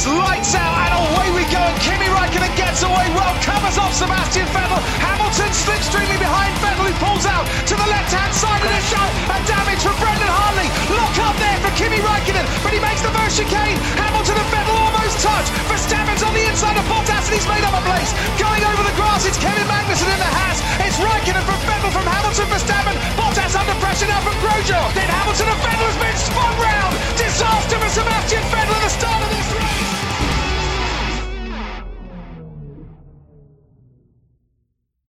[0.00, 1.60] It's lights out and away we go.
[1.60, 4.80] And Kimi Raikkonen gets away well, covers off Sebastian Vettel.
[4.96, 9.12] Hamilton slipstreaming behind Vettel, who pulls out to the left-hand side of the shot.
[9.28, 10.72] And damage from Brendan Hartley.
[10.96, 13.76] Lock up there for Kimi Raikkonen, but he makes the first chicane.
[14.00, 15.52] Hamilton and Vettel almost touch.
[15.68, 18.16] Verstappen's on the inside of Bottas and he's made up a place.
[18.40, 20.64] Going over the grass, it's Kevin Magnussen in the Haas.
[20.80, 22.96] It's Raikkonen from Vettel from Hamilton, Verstappen.
[23.20, 24.96] Bottas under pressure now from Grosjean.
[24.96, 26.96] Then Hamilton and Vettel has been spun round.
[27.20, 29.99] Disaster for Sebastian Vettel at the start of this race.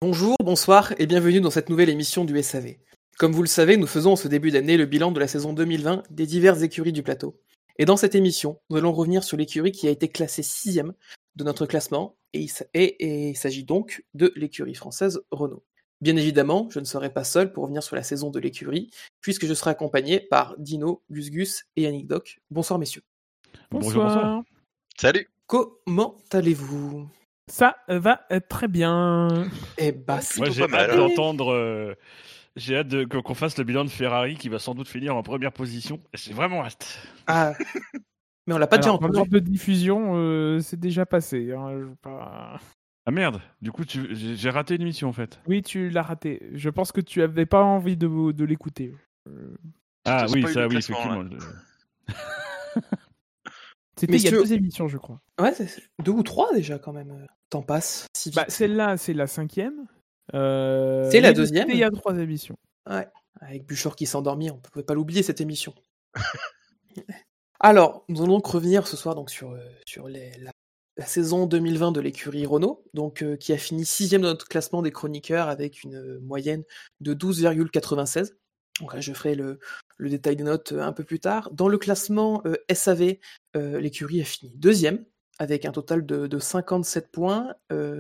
[0.06, 2.76] Bonjour, bonsoir et bienvenue dans cette nouvelle émission du SAV.
[3.18, 5.54] Comme vous le savez, nous faisons en ce début d'année le bilan de la saison
[5.54, 7.40] 2020 des diverses écuries du plateau.
[7.80, 10.92] Et dans cette émission, nous allons revenir sur l'écurie qui a été classée sixième
[11.38, 12.46] de notre classement, et
[13.00, 15.64] il s'agit donc de l'écurie française Renault.
[16.02, 18.90] Bien évidemment, je ne serai pas seul pour revenir sur la saison de l'écurie,
[19.22, 22.42] puisque je serai accompagné par Dino, Gus Gus et Yannick Doc.
[22.52, 23.04] Bonsoir messieurs.
[23.72, 24.16] Bonsoir.
[24.16, 24.44] Bonjour,
[25.00, 25.30] Salut.
[25.48, 27.08] Comment allez-vous?
[27.54, 29.28] Ça va très bien.
[29.78, 31.54] Eh bah, Moi j'ai hâte d'entendre.
[31.54, 31.94] Euh,
[32.56, 35.52] j'ai hâte qu'on fasse le bilan de Ferrari qui va sans doute finir en première
[35.52, 36.00] position.
[36.16, 37.00] J'ai vraiment hâte.
[37.28, 37.54] Ah.
[38.48, 39.20] Mais on l'a pas déjà entendu.
[39.20, 41.54] En de diffusion, euh, c'est déjà passé.
[41.54, 41.94] Hein,
[43.06, 45.40] ah merde, du coup j'ai raté une émission en fait.
[45.46, 46.42] Oui, tu l'as raté.
[46.54, 48.96] Je pense que tu avais pas envie de, de l'écouter.
[49.30, 49.56] Euh,
[50.06, 51.24] ah oui, ça oui, effectivement.
[53.98, 55.22] C'était il y a deux émissions, je crois.
[55.40, 55.54] Ouais,
[56.04, 57.28] deux ou trois déjà quand même.
[57.50, 58.08] Temps passe.
[58.34, 59.88] bah, celle-là, c'est la cinquième.
[60.34, 61.70] Euh, c'est la deuxième.
[61.70, 62.56] Il y a trois émissions.
[62.90, 63.08] Ouais.
[63.42, 65.74] Avec Buchor qui s'endormit, on ne pouvait pas l'oublier cette émission.
[67.60, 70.20] Alors, nous allons donc revenir ce soir donc sur, euh, sur la,
[71.06, 74.92] saison 2020 de l'écurie Renault, donc euh, qui a fini sixième dans notre classement des
[74.92, 76.64] chroniqueurs avec une moyenne
[77.00, 78.34] de 12,96.
[78.80, 79.60] Donc je ferai le,
[80.00, 81.50] détail des notes un peu plus tard.
[81.54, 83.18] Dans le classement SAV,
[83.56, 85.06] l'écurie a fini deuxième
[85.40, 87.54] avec un total de, 57 points,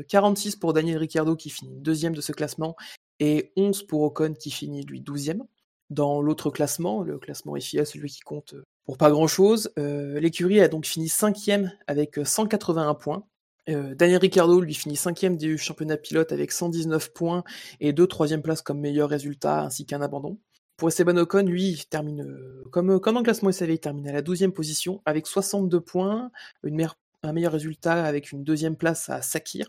[0.07, 2.75] 46 euh, pour Daniel Ricciardo qui finit deuxième de ce classement
[3.19, 5.43] et 11 pour Ocon qui finit lui douzième.
[5.89, 10.59] Dans l'autre classement, le classement FIA, celui qui compte euh, pour pas grand-chose, euh, l'écurie
[10.61, 13.25] a donc fini cinquième avec 181 points.
[13.65, 17.45] Daniel Ricciardo lui finit cinquième du championnat pilote avec 119 points
[17.79, 20.37] et deux troisième places comme meilleur résultat ainsi qu'un abandon.
[20.83, 22.27] Pour Esteban Ocon, lui, il termine
[22.69, 26.29] comme, comme dans le classement SAV, il termine à la 12e position avec 62 points,
[26.61, 29.67] une meilleure un meilleur résultat avec une deuxième place à Sakir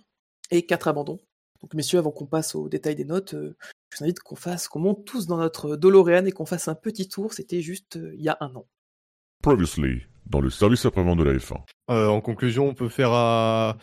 [0.51, 1.21] et quatre abandons.
[1.63, 3.57] Donc messieurs, avant qu'on passe au détail des notes, euh,
[3.93, 6.75] je vous invite qu'on fasse, qu'on monte tous dans notre DeLorean et qu'on fasse un
[6.75, 7.33] petit tour.
[7.33, 8.67] C'était juste euh, il y a un an.
[9.41, 11.61] Previously, dans le service après-vente de la F1.
[11.91, 13.77] Euh, en conclusion, on peut faire un,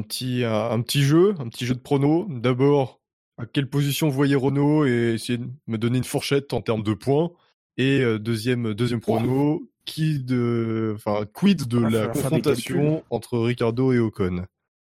[0.00, 2.24] petit, un, petit jeu, un petit jeu de pronos.
[2.30, 2.99] D'abord,
[3.40, 6.82] à quelle position vous voyez Renault et essayer de me donner une fourchette en termes
[6.82, 7.30] de points.
[7.76, 14.44] Et deuxième, deuxième prono, qui de, enfin, quid de la confrontation entre Ricardo et Ocon?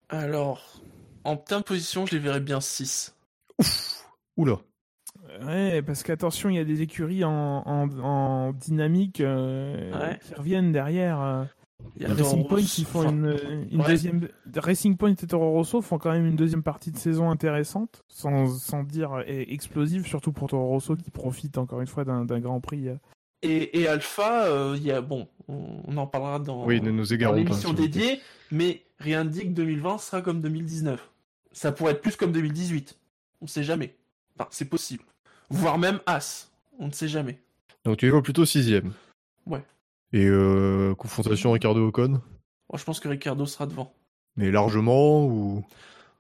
[0.10, 0.82] Alors,
[1.24, 3.16] en termes de position, je les verrais bien 6.
[3.60, 4.08] Ouf,
[4.38, 4.60] oula.
[5.44, 11.48] Ouais, parce qu'attention, il y a des écuries en, en, dynamique euh, qui reviennent derrière.
[11.86, 11.90] Euh.
[11.98, 13.38] Il y a Racing Point qui font une,
[13.72, 14.28] une deuxième.
[14.56, 18.48] Racing Point et Toro Rosso font quand même une deuxième partie de saison intéressante, sans,
[18.48, 22.90] sans dire explosive, surtout pour Toro Rosso qui profite encore une fois d'un grand prix
[22.90, 22.96] euh,
[23.42, 28.20] et, Alpha, euh, il y a, bon, on, en parlera dans, oui, nous l'émission dédiée,
[28.52, 31.10] mais rien ne dit que 2020 sera comme 2019.
[31.52, 32.98] Ça pourrait être plus comme 2018.
[33.42, 33.96] On ne sait jamais.
[34.38, 35.04] Enfin, c'est possible.
[35.50, 36.52] Voire même As.
[36.80, 37.40] On ne sait jamais.
[37.84, 38.94] Donc tu es plutôt sixième.
[39.46, 39.64] Ouais.
[40.16, 42.22] Et euh, confrontation Ricardo Ocon
[42.74, 43.94] Je pense que Ricardo sera devant.
[44.38, 45.66] Mais largement ou?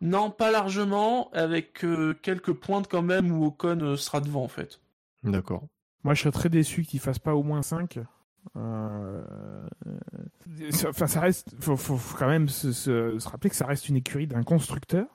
[0.01, 4.81] Non, pas largement, avec euh, quelques pointes quand même où Ocon sera devant en fait.
[5.23, 5.63] D'accord.
[6.03, 7.99] Moi, je serais très déçu qu'il fasse pas au moins 5.
[8.57, 9.23] Euh...
[10.87, 11.55] Enfin, ça reste.
[11.61, 15.07] Faut, faut, quand même se, rappeler que ça reste une écurie d'un constructeur.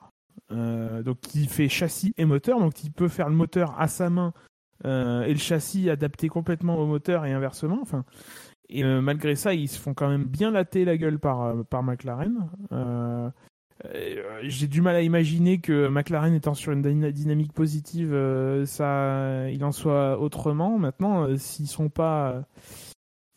[0.51, 2.59] Euh, donc, qui fait châssis et moteur.
[2.59, 4.33] Donc, il peut faire le moteur à sa main
[4.85, 7.79] euh, et le châssis adapté complètement au moteur et inversement.
[7.81, 8.03] Enfin,
[8.71, 11.83] et euh, malgré ça, ils se font quand même bien latter la gueule par, par
[11.83, 12.49] McLaren.
[13.85, 16.81] Euh, j'ai du mal à imaginer que McLaren étant sur une
[17.11, 20.77] dynamique positive, euh, ça, il en soit autrement.
[20.77, 22.43] Maintenant, euh, s'ils sont pas,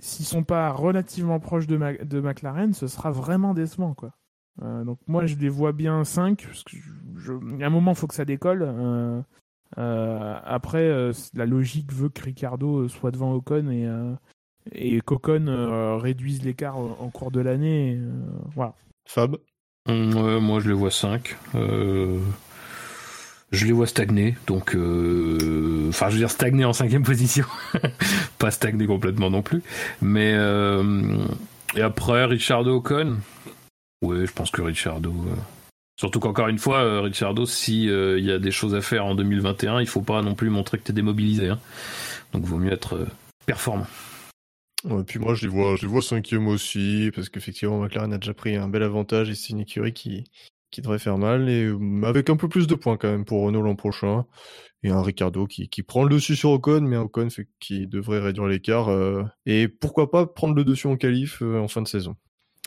[0.00, 4.12] s'ils sont pas relativement proches de, de McLaren, ce sera vraiment décevant, quoi.
[4.60, 6.76] donc moi, je les vois bien 5 parce que
[7.16, 9.24] je, un moment, il faut que ça décolle.
[9.76, 13.88] après, la logique veut que Ricardo soit devant Ocon et
[14.72, 17.98] et qu'Ocon réduise l'écart en cours de l'année.
[18.54, 18.74] voilà.
[19.06, 19.36] Fab
[19.86, 21.36] Ouais, moi je les vois 5.
[21.54, 22.18] Euh,
[23.52, 27.44] je les vois stagner, donc euh, enfin je veux dire stagner en cinquième position,
[28.38, 29.62] pas stagner complètement non plus,
[30.00, 31.18] mais euh,
[31.76, 33.18] Et après, Richardo Ocon
[34.02, 35.10] Oui, je pense que Richardo.
[35.10, 35.34] euh,
[36.00, 39.04] Surtout qu'encore une fois, euh, Richardo, si euh, il y a des choses à faire
[39.04, 41.50] en 2021, il faut pas non plus montrer que tu es démobilisé.
[41.50, 41.58] hein.
[42.32, 43.06] Donc, vaut mieux être euh,
[43.46, 43.86] performant.
[44.84, 48.18] Ouais, puis moi, je les vois, je les vois cinquième aussi, parce qu'effectivement, McLaren a
[48.18, 50.24] déjà pris un bel avantage et c'est une écurie qui,
[50.70, 51.72] qui devrait faire mal, et
[52.02, 54.26] avec un peu plus de points quand même pour Renault l'an prochain,
[54.82, 57.86] et un Ricardo qui, qui prend le dessus sur Ocon, mais un Ocon fait, qui
[57.86, 61.80] devrait réduire l'écart, euh, et pourquoi pas prendre le dessus en qualif euh, en fin
[61.80, 62.16] de saison.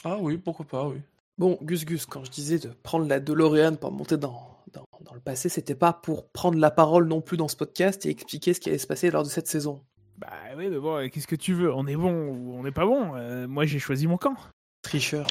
[0.03, 0.97] Ah oui, pourquoi pas, oui.
[1.37, 5.13] Bon, Gus Gus, quand je disais de prendre la DeLorean pour monter dans, dans, dans
[5.13, 8.55] le passé, c'était pas pour prendre la parole non plus dans ce podcast et expliquer
[8.55, 9.83] ce qui allait se passer lors de cette saison.
[10.17, 12.85] Bah oui, mais bon, qu'est-ce que tu veux On est bon ou on n'est pas
[12.85, 14.35] bon Euh, Moi, j'ai choisi mon camp.
[14.81, 15.27] Tricheur.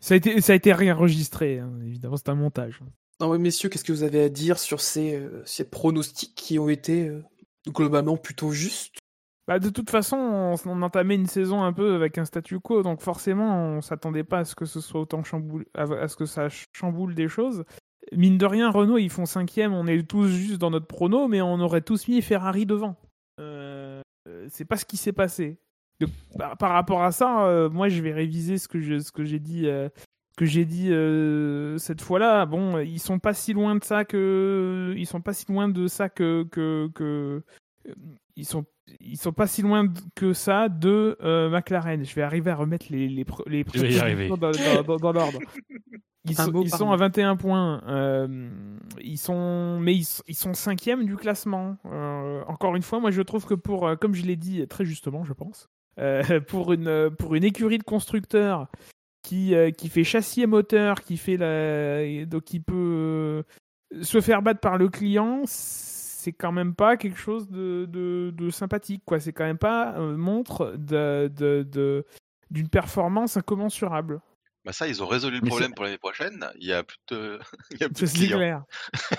[0.00, 1.72] Ça a été, ça a été réenregistré, hein.
[1.84, 2.80] évidemment, c'est un montage.
[3.20, 6.58] Non, mais messieurs, qu'est-ce que vous avez à dire sur ces, euh, ces pronostics qui
[6.58, 7.22] ont été euh,
[7.68, 8.98] globalement plutôt justes?
[9.46, 12.82] Bah, de toute façon, on, on entamait une saison un peu avec un statu quo,
[12.82, 16.16] donc forcément, on s'attendait pas à ce que ce soit autant chamboule, à, à ce
[16.16, 17.64] que ça chamboule des choses.
[18.12, 21.40] Mine de rien, Renault, ils font cinquième, on est tous juste dans notre prono, mais
[21.40, 22.96] on aurait tous mis Ferrari devant.
[23.40, 23.91] Euh, euh,
[24.48, 25.58] c'est pas ce qui s'est passé.
[26.00, 26.10] Donc,
[26.58, 28.80] par, rapport à ça, euh, moi, je vais réviser ce que
[29.24, 29.66] j'ai dit.
[29.66, 29.88] euh,
[30.36, 35.06] que dit euh, cette fois-là, bon, ils sont pas si loin de ça que, ils
[35.06, 37.42] sont pas si loin de ça que, que
[38.36, 38.64] ils sont,
[39.00, 42.04] ils sont pas si loin que ça de euh, McLaren.
[42.04, 43.64] Je vais arriver à remettre les, les, les
[44.28, 45.38] dans, dans- dans- dans l'ordre.
[46.24, 47.82] Ils, sont, ils sont à 21 points.
[47.88, 48.48] euh,
[49.02, 51.78] ils sont, mais ils, sont- ils sont cinquième du classement.
[51.86, 55.24] Euh, encore une fois, moi je trouve que pour, comme je l'ai dit très justement,
[55.24, 55.68] je pense,
[55.98, 58.68] euh, pour une pour une écurie de constructeurs
[59.24, 63.42] qui euh, qui fait châssis et moteur, qui fait la, donc qui peut
[64.02, 65.42] se faire battre par le client,
[66.22, 69.18] c'est quand même pas quelque chose de, de, de sympathique, quoi.
[69.20, 72.06] C'est quand même pas euh, montre de, de, de-
[72.50, 74.20] d'une performance incommensurable.
[74.64, 76.46] Bah ça, ils ont résolu le Mais problème pour l'année prochaine.
[76.60, 77.40] Il y a plus de,
[77.72, 78.38] il y a plus Ça de c'est clients.
[78.38, 78.62] clair.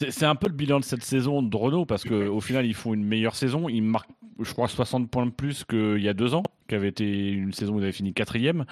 [0.00, 2.74] C'est- C'est un peu le bilan de cette saison de Renault parce qu'au final ils
[2.74, 3.68] font une meilleure saison.
[3.68, 4.10] Ils marquent,
[4.40, 7.52] je crois, 60 points de plus qu'il y a deux ans, qui avait été une
[7.52, 8.64] saison où ils avaient fini quatrième.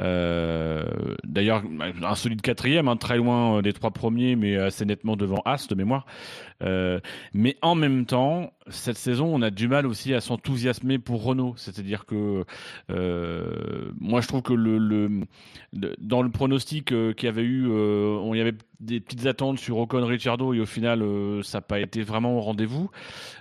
[0.00, 0.84] Euh,
[1.24, 1.62] D'ailleurs,
[2.02, 5.68] un solide quatrième, hein, très loin euh, des trois premiers, mais assez nettement devant As
[5.68, 6.06] de mémoire.
[6.62, 7.00] Euh,
[7.34, 11.54] mais en même temps, cette saison, on a du mal aussi à s'enthousiasmer pour Renault.
[11.56, 12.44] C'est-à-dire que
[14.00, 15.20] moi, je trouve que le,
[15.98, 19.78] dans le pronostic qu'il y avait eu, euh, on y avait des petites attentes sur
[19.78, 21.02] Ocon, Ricciardo, et au final,
[21.42, 22.90] ça n'a pas été vraiment au rendez-vous.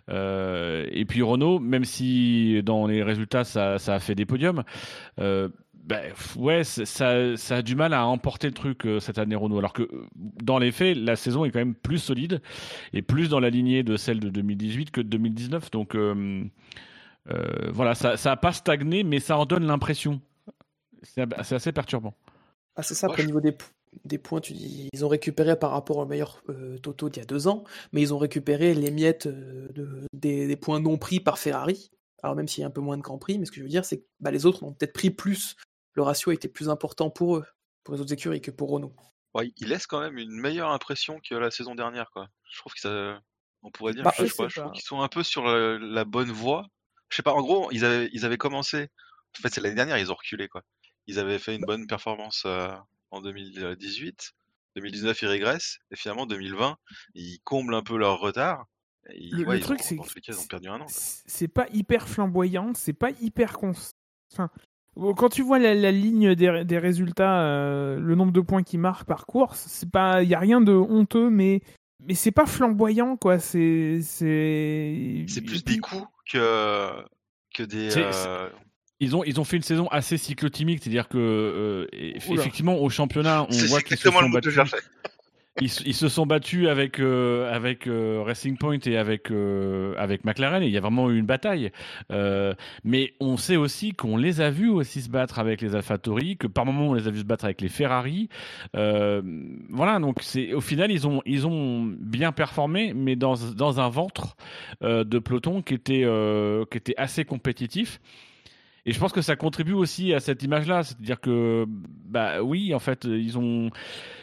[0.09, 4.63] Et puis Renault, même si dans les résultats, ça, ça a fait des podiums.
[5.85, 9.59] Ben, ouais, ça, ça a du mal à emporter le truc euh, cette année Renault.
[9.59, 12.41] Alors que dans les faits, la saison est quand même plus solide
[12.91, 15.69] et plus dans la lignée de celle de 2018 que de 2019.
[15.69, 16.43] Donc euh,
[17.31, 20.21] euh, voilà, ça n'a pas stagné, mais ça en donne l'impression.
[21.03, 22.13] C'est assez perturbant.
[22.75, 25.97] Ah, c'est ça, après, au niveau des, points, tu dis, ils ont récupéré par rapport
[25.97, 29.27] au meilleur euh, Toto d'il y a deux ans, mais ils ont récupéré les miettes
[29.27, 31.91] euh, de, des, des points non pris par Ferrari.
[32.21, 33.61] Alors, même s'il y a un peu moins de Grand Prix, mais ce que je
[33.61, 35.55] veux dire, c'est que bah, les autres ont peut-être pris plus.
[35.95, 37.45] Le ratio été plus important pour eux,
[37.83, 38.93] pour les autres écuries, que pour Renault.
[39.33, 42.27] Ouais, ils laissent quand même une meilleure impression que la saison dernière, quoi.
[42.51, 43.19] Je trouve que ça,
[43.63, 44.75] on pourrait dire, Bah, je, sais je pas, sais je trouve pas.
[44.75, 46.67] qu'ils sont un peu sur la, la bonne voie.
[47.09, 48.89] Je sais pas, en gros, ils avaient, ils avaient commencé.
[49.37, 50.61] En fait, c'est l'année dernière, ils ont reculé, quoi.
[51.07, 52.69] Ils avaient fait une bonne performance euh,
[53.11, 54.31] en 2018.
[54.77, 55.79] 2019, ils régressent.
[55.91, 56.77] Et finalement, 2020,
[57.13, 58.65] ils comblent un peu leur retard.
[59.09, 60.67] Et ils- Le- le ouais, truc, c'est dans que tous les cas, ils ont perdu
[60.69, 60.85] un an.
[60.89, 63.73] c'est pas hyper flamboyant, c'est pas hyper cons.
[64.33, 64.49] Enfin,
[64.95, 68.79] quand tu vois la, la ligne des, des résultats, euh, le nombre de points qu'ils
[68.79, 71.61] marquent par course, c'est pas, y a rien de honteux, mais
[72.05, 73.39] mais c'est pas flamboyant quoi.
[73.39, 75.25] C'est c'est.
[75.27, 76.89] C'est plus des coups que,
[77.53, 77.89] que des.
[77.97, 78.49] Euh,
[79.01, 83.43] Ils ont, ils ont fait une saison assez cyclotimique, c'est-à-dire que euh, effectivement au championnat,
[83.43, 84.55] on voit c'est qu'ils se exactement le sont battus.
[85.61, 90.25] Ils, ils se sont battus avec euh, avec euh, Racing Point et avec euh, avec
[90.25, 91.71] McLaren et il y a vraiment eu une bataille.
[92.11, 96.35] Euh, mais on sait aussi qu'on les a vus aussi se battre avec les AlphaTauri,
[96.35, 98.27] que par moments on les a vus se battre avec les Ferrari.
[98.75, 99.21] Euh,
[99.69, 103.87] voilà, donc c'est au final ils ont ils ont bien performé, mais dans dans un
[103.87, 104.35] ventre
[104.83, 106.05] euh, de peloton qui était
[106.69, 108.01] qui était assez compétitif.
[108.85, 112.79] Et je pense que ça contribue aussi à cette image-là, c'est-à-dire que, bah oui, en
[112.79, 113.71] fait, ils ont,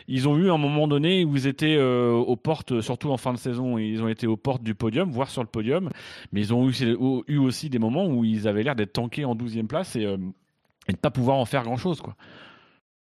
[0.07, 3.33] ils ont eu un moment donné où ils étaient euh, aux portes, surtout en fin
[3.33, 5.91] de saison, ils ont été aux portes du podium, voire sur le podium,
[6.31, 9.67] mais ils ont eu, aussi des moments où ils avaient l'air d'être tankés en 12e
[9.67, 12.15] place et, euh, de pas pouvoir en faire grand-chose, quoi.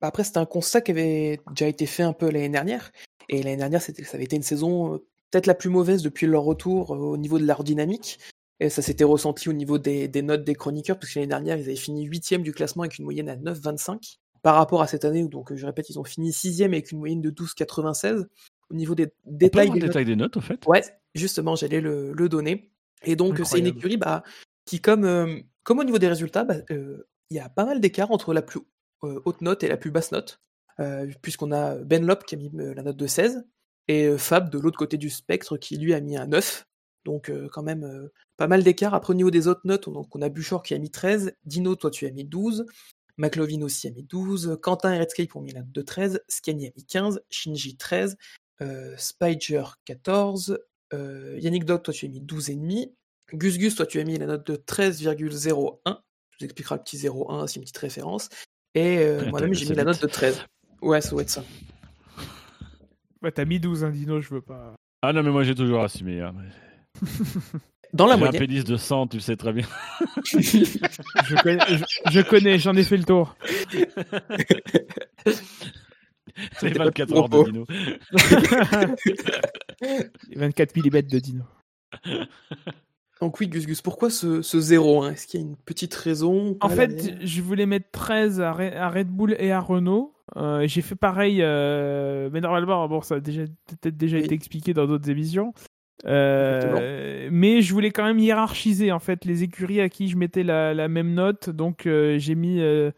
[0.01, 2.91] Bah, Après, c'était un constat qui avait déjà été fait un peu l'année dernière.
[3.29, 4.99] Et l'année dernière, ça avait été une saison euh,
[5.31, 8.19] peut-être la plus mauvaise depuis leur retour au niveau de l'aérodynamique.
[8.61, 11.57] Et ça s'était ressenti au niveau des, des notes des chroniqueurs, parce que l'année dernière,
[11.57, 14.19] ils avaient fini huitième du classement avec une moyenne à 9,25.
[14.43, 16.99] Par rapport à cette année, où donc je répète, ils ont fini sixième avec une
[16.99, 18.27] moyenne de 12,96.
[18.71, 20.65] Au niveau des détails des le notes, détail des notes, au fait?
[20.67, 20.83] Ouais,
[21.15, 22.71] justement, j'allais le, le donner.
[23.05, 24.23] Et donc, c'est une écurie bah,
[24.65, 27.81] qui, comme, euh, comme au niveau des résultats, bah, euh, il y a pas mal
[27.81, 28.61] d'écart entre la plus
[29.05, 30.41] euh, haute note et la plus basse note,
[30.81, 33.45] euh, puisqu'on a Ben Lop qui a mis euh, la note de 16,
[33.89, 36.67] et euh, Fab de l'autre côté du spectre qui lui a mis un 9.
[37.11, 38.95] Donc, euh, quand même, euh, pas mal d'écart.
[38.95, 41.33] Après, au niveau des autres notes, on, donc, on a Buchor qui a mis 13,
[41.45, 42.67] Dino, toi, tu as mis 12,
[43.19, 46.69] McLovin aussi a mis 12, Quentin et Redscape ont mis la note de 13, Scanny
[46.69, 48.17] a mis 15, Shinji 13,
[48.63, 50.61] euh, Spider 14,
[50.95, 52.93] euh, Yannick Dog, toi tu as mis 12,5.
[53.35, 55.81] Gus Gus, toi tu as mis la note de 13,01.
[56.31, 58.29] Je vous expliquerai le petit 0,1, c'est une petite référence.
[58.77, 60.45] Et euh, Ouais, moi-même j'ai mis la note de 13.
[60.81, 61.43] Ouais, ça doit être ça.
[63.21, 64.75] Bah, t'as mis 12, hein, Dino, je veux pas.
[65.03, 66.21] Ah non, mais moi j'ai toujours assumé.
[66.21, 66.35] hein.
[67.93, 69.67] Dans la J'ai un moyenne, pénis de 100, tu le sais très bien.
[70.25, 73.35] Je connais, je, je connais, j'en ai fait le tour.
[73.73, 73.89] C'est
[76.59, 77.67] C'était pas 24 de heures de dino.
[80.29, 81.45] Les 24 mm de Dino.
[83.21, 86.57] donc oui, Gus Gus, pourquoi ce, ce 0,1 Est-ce qu'il y a une petite raison?
[86.61, 90.15] En fait, je voulais mettre 13 à, Re- à Red Bull et à Renault.
[90.37, 94.25] Euh, J'ai fait pareil, euh, mais normalement, bon, ça a déjà peut-être déjà Oui.
[94.25, 95.53] été expliqué dans d'autres émissions.
[96.07, 100.43] Euh, mais je voulais quand même hiérarchiser en fait les écuries à qui je mettais
[100.43, 101.51] la, la même note.
[101.51, 102.91] Donc euh, j'ai mis euh,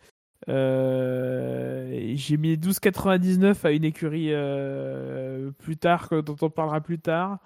[0.49, 7.39] euh, j'ai mis 12,99 à une écurie euh, plus tard dont on parlera plus tard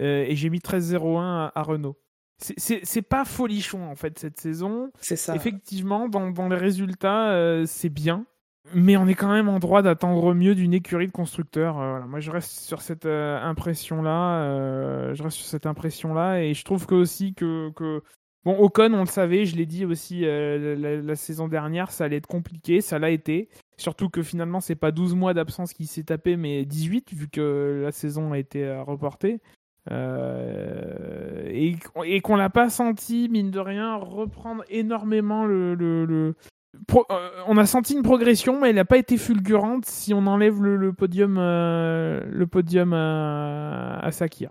[0.00, 1.96] Euh, et j'ai mis 13,01 à, à Renault.
[2.38, 4.90] C'est- pas folichon en fait cette saison.
[5.00, 5.36] C'est ça.
[5.36, 8.26] Effectivement, dans, dans les résultats, euh, c'est bien.
[8.72, 11.78] Mais on est quand même en droit d'attendre mieux d'une écurie de constructeurs.
[11.80, 12.00] Euh.
[12.06, 14.42] Moi, je reste sur cette euh, impression-là.
[14.42, 16.42] euh, je reste sur cette impression-là.
[16.42, 18.02] Et je trouve que aussi que, que...
[18.44, 22.26] Bon, Ocon, on le savait, je l'ai dit aussi la, saison dernière, ça allait être
[22.26, 22.80] compliqué.
[22.82, 23.48] Ça l'a été.
[23.78, 27.80] Surtout que finalement, c'est pas 12 mois d'absence qui s'est tapé, mais 18, vu que
[27.84, 29.40] la saison a été reportée.
[29.90, 36.34] Et, et qu'on l'a pas senti, mine de rien, reprendre énormément le-
[37.10, 40.62] Euh, on a senti une progression, mais elle n'a pas été fulgurante si on enlève
[40.62, 44.50] le, le podium, euh, podium à, Sakir.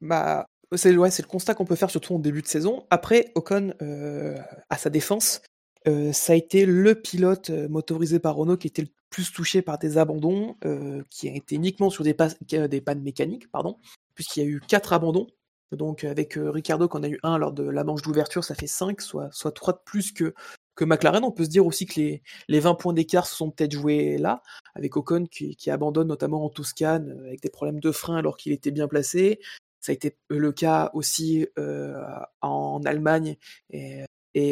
[0.00, 2.84] Bah, c'est le constat qu'on peut faire surtout en début de saison.
[2.90, 4.36] Après, Ocon, euh,
[4.70, 5.42] à sa défense,
[5.88, 9.62] euh, ça a été le pilote euh, motorisé par Renault qui était le plus touché
[9.62, 12.16] par des abandons, euh, qui a été uniquement sur des,
[12.54, 13.78] euh, pannes mécaniques, pardon,
[14.14, 15.26] puisqu'il y a eu quatre abandons.
[15.72, 18.66] Donc avec euh, Ricardo, qu'on a eu un lors de la manche d'ouverture, ça fait
[18.66, 20.34] 5, soit, soit 3 de plus que,
[20.74, 21.24] que McLaren.
[21.24, 24.18] On peut se dire aussi que les, les 20 points d'écart se sont peut-être joués
[24.18, 24.42] là,
[24.74, 28.52] avec Ocon qui, abandonne notamment en Toscane euh, avec des problèmes de frein alors qu'il
[28.52, 29.40] était bien placé.
[29.80, 32.00] Ça a été le cas aussi euh,
[32.40, 33.36] en Allemagne
[33.70, 34.06] et,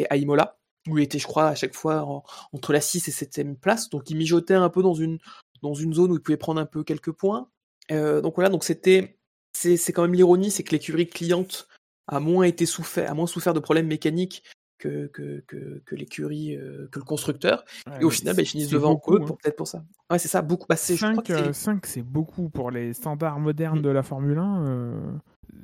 [0.09, 3.11] à Imola, où il était, je crois, à chaque fois en- entre la 6 et
[3.11, 3.89] 7 place.
[3.89, 5.19] Donc il mijotait un peu dans une,
[5.61, 7.49] dans une zone où il pouvait prendre un peu quelques points.
[7.91, 9.17] Euh, donc voilà, donc c'était.
[9.53, 11.67] C'est quand même l'ironie, c'est que l'écurie cliente
[12.07, 14.43] a moins été souffert, a moins souffert de problèmes mécaniques
[14.81, 17.63] que, que, que, que l'écurie, euh, que le constructeur.
[17.99, 19.25] et au final, bah, ils finissent devant beaucoup, eux hein.
[19.25, 19.83] pour peut-être pour ça.
[20.09, 20.65] Ouais, c'est ça, beaucoup.
[20.67, 23.83] Bah, c'est, je crois 5, que c'est- c'est beaucoup pour les standards modernes Mm.
[23.83, 24.65] de la Formule 1.
[24.65, 25.11] euh,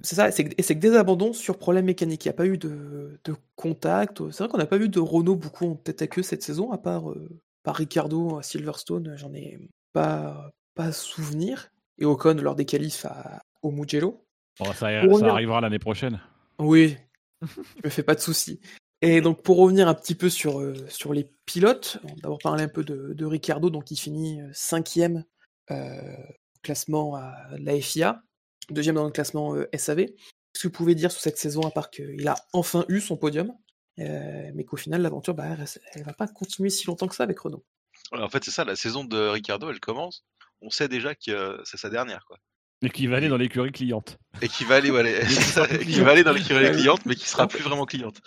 [0.04, 2.24] C'est ça, c'est que, et c'est que des abandons sur problème mécanique.
[2.26, 4.30] Il n'y a pas eu de, de contact.
[4.32, 6.72] C'est vrai qu'on n'a pas vu de Renault beaucoup en tête à queue cette saison,
[6.72, 7.28] à part, euh,
[7.64, 9.60] par Ricardo à Silverstone, j'en ai
[9.94, 11.70] pas, pas souvenir.
[11.98, 14.24] Et Ocon lors des qualifs à- au Mugello.
[14.60, 16.20] Bon, ça, arrivera l'année prochaine.
[16.60, 16.96] Oui,
[17.42, 17.48] je
[17.86, 18.60] me fais pas de soucis.
[19.02, 22.40] Et donc pour revenir un petit peu sur, euh, sur les pilotes, on va d'abord
[22.40, 25.24] parler un peu de, de Ricardo, donc il finit euh, cinquième
[25.70, 28.24] euh, au classement à la FIA,
[28.72, 30.06] deuxième dans le classement euh, SAV.
[30.08, 33.18] Qu'est-ce que vous pouvez dire sur cette saison à part qu'il a enfin eu son
[33.18, 33.54] podium,
[34.00, 37.24] euh, mais qu'au final l'aventure, bah, elle, elle va pas continuer si longtemps que ça
[37.24, 37.64] avec Renault?
[38.12, 40.26] Ouais, En fait, c'est ça, la saison de Ricardo, elle commence.
[40.62, 42.40] On sait déjà que euh, c'est sa dernière, quoi.
[42.82, 44.18] Et qui va aller dans l'écurie cliente.
[44.42, 47.48] Et qui va aller, ouais, aller- qui va aller dans l'écurie cliente, mais qui sera
[47.48, 48.20] plus vraiment cliente.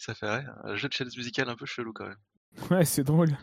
[0.00, 2.16] Ça fait ouais, un jeu de chaise musicale un peu chelou quand même.
[2.70, 3.36] Ouais, c'est drôle.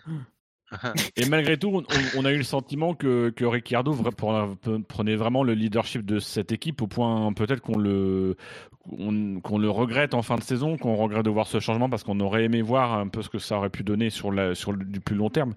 [1.16, 1.84] Et malgré tout, on,
[2.18, 6.52] on a eu le sentiment que, que Ricciardo pre- prenait vraiment le leadership de cette
[6.52, 8.36] équipe au point peut-être qu'on le,
[8.80, 12.04] qu'on qu'on le regrette en fin de saison, qu'on regrette de voir ce changement parce
[12.04, 14.72] qu'on aurait aimé voir un peu ce que ça aurait pu donner sur, la, sur
[14.74, 15.54] le, du plus long terme.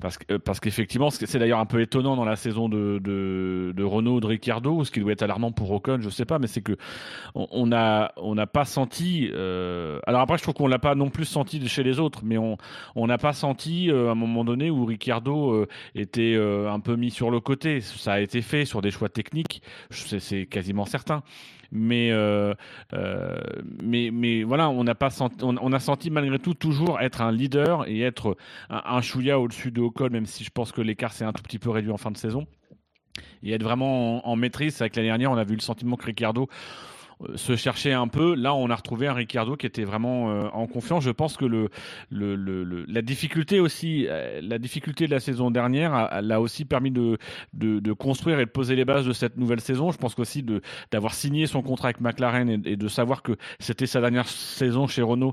[0.00, 2.68] Parce que- euh, parce qu'effectivement, ce que- c'est d'ailleurs un peu étonnant dans la saison
[2.68, 6.26] de, de, de Renault, de Ricciardo, ce qui doit être alarmant pour Ocon, je sais
[6.26, 6.76] pas, mais c'est que
[7.34, 9.30] on on a on n'a pas senti.
[9.32, 12.36] euh, Alors après, je trouve qu'on l'a pas non plus senti chez les autres, mais
[12.38, 12.56] on
[12.94, 16.80] on n'a pas senti euh, à un moment donné où Ricciardo euh, était euh, un
[16.80, 17.80] peu mis sur le côté.
[17.80, 21.22] Ça a été fait sur des choix techniques, c'est c'est quasiment certain.
[21.72, 22.54] Mais, euh,
[22.92, 23.36] euh,
[23.82, 27.88] mais, mais voilà, on, pas senti, on, a senti malgré tout toujours être un leader
[27.88, 28.36] et être
[28.70, 31.58] un, un au-dessus de Ocon, même si je pense que l'écart s'est un tout petit
[31.58, 32.46] peu réduit en fin de saison.
[33.42, 35.60] Et être vraiment en, en maîtrise, c'est vrai que l'année dernière, on a vu le
[35.60, 36.95] sentiment que Ricciardo euh,
[37.34, 38.34] se cherchait un peu.
[38.34, 41.02] Là, on a retrouvé un Ricciardo qui était vraiment euh, en confiance.
[41.04, 41.68] Je pense que
[42.10, 47.18] la difficulté aussi, euh, la difficulté de la saison dernière l'a aussi permis de,
[47.94, 49.90] construire et de poser les bases de cette nouvelle saison.
[49.90, 50.44] Je pense qu'aussi
[50.90, 54.86] d'avoir signé son contrat avec McLaren et, et de savoir que c'était sa dernière saison
[54.86, 55.32] chez Renault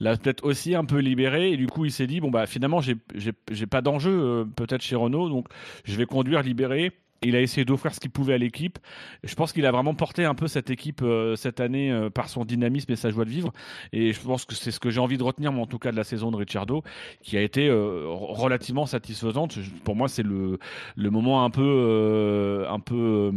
[0.00, 1.52] l'a peut-être aussi un peu libéré.
[1.52, 4.96] Et du coup, il s'est dit bon bah finalement, j'ai pas d'enjeu euh, peut-être chez
[4.96, 5.46] Renault, donc
[5.84, 6.92] je vais conduire libéré.
[7.22, 8.78] Il a essayé d'offrir ce qu'il pouvait à l'équipe.
[9.24, 12.28] Je pense qu'il a vraiment porté un peu cette équipe euh, cette année euh, par
[12.28, 13.52] son dynamisme et sa joie de vivre.
[13.92, 15.96] Et je pense que c'est ce que j'ai envie de retenir, en tout cas, de
[15.96, 16.84] la saison de Ricciardo,
[17.22, 19.58] qui a été euh, relativement satisfaisante.
[19.82, 20.58] Pour moi, c'est le,
[20.94, 23.32] le moment un peu, un peu,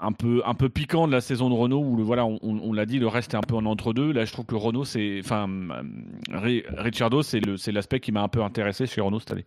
[0.00, 2.72] un peu, un peu piquant de la saison de Renault où le, voilà, on, on-
[2.72, 4.12] l'a dit, le reste est un peu en entre-deux.
[4.12, 5.48] Là, je trouve que Renault, c'est, enfin,
[6.30, 9.46] Ri- Ricciardo, c'est c'est l'aspect qui m'a un peu intéressé chez Renault cette année.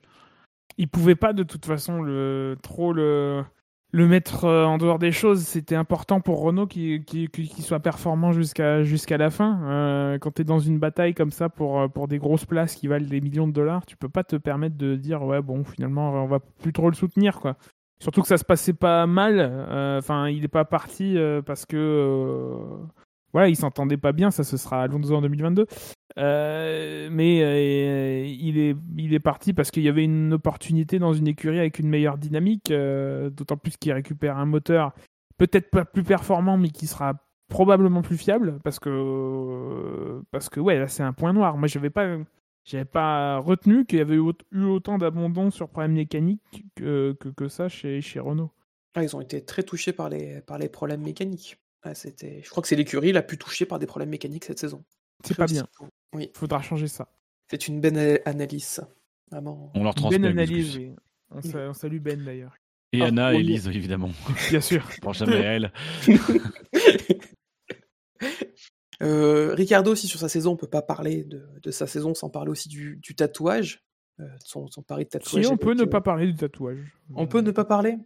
[0.78, 3.44] Il pouvait pas de toute façon le trop le
[3.96, 5.44] le mettre euh, en dehors des choses.
[5.44, 7.02] C'était important pour Renault qu'il
[7.60, 9.62] soit performant jusqu'à jusqu'à la fin.
[9.64, 12.76] Euh, quand tu es dans une bataille comme ça pour euh, pour des grosses places
[12.76, 15.64] qui valent des millions de dollars, tu peux pas te permettre de dire ouais bon
[15.64, 17.56] finalement on va plus trop le soutenir quoi.
[18.02, 19.40] Surtout que ça se passait pas mal.
[19.98, 22.60] Enfin, il est pas parti parce que
[23.36, 24.32] voilà, il s'entendait pas bien.
[24.32, 25.66] Ça, ce sera Alonso en 2022.
[26.18, 31.12] Euh, mais euh, il, est, il est parti parce qu'il y avait une opportunité dans
[31.12, 34.94] une écurie avec une meilleure dynamique, euh, d'autant plus qu'il récupère un moteur
[35.38, 37.16] peut-être pas plus performant, mais qui sera
[37.50, 41.58] probablement plus fiable parce que parce que ouais là c'est un point noir.
[41.58, 42.18] Moi j'avais pas
[42.94, 47.28] pas retenu qu'il y avait eu, aut- eu autant d'abandon sur problème mécanique que, que,
[47.28, 48.52] que ça chez, chez Renault.
[48.96, 51.58] Ah, ils ont été très touchés par les, par les problèmes mécaniques.
[51.94, 52.42] C'était...
[52.44, 54.84] Je crois que c'est l'écurie la plus touchée par des problèmes mécaniques cette saison.
[55.24, 55.68] C'est Très pas bien.
[55.82, 55.90] aussi.
[56.14, 57.08] Oui, Faudra changer ça.
[57.50, 58.66] c'est une bonne ana- analyse.
[58.66, 58.90] ça.
[59.32, 59.72] Vraiment.
[59.76, 60.20] On leur Une transmet.
[60.20, 60.76] bonne le analyse.
[60.78, 60.92] oui.
[61.32, 62.56] On, sa- on salue Ben d'ailleurs.
[62.94, 63.42] Et Ah, Anna et oui.
[63.42, 64.12] Elise, évidemment.
[64.50, 64.88] Bien sûr.
[64.92, 65.74] Je pense jamais à elle.
[69.04, 72.30] Euh, Ricardo aussi sur sa saison, on peut pas parler de, de sa saison sans
[72.30, 73.84] parler aussi du, du tatouage,
[74.22, 75.44] euh, son, son pari de tatouage.
[75.44, 76.80] Si on peut ne euh, pas parler du tatouage.
[77.14, 77.98] On peut ne pas parler?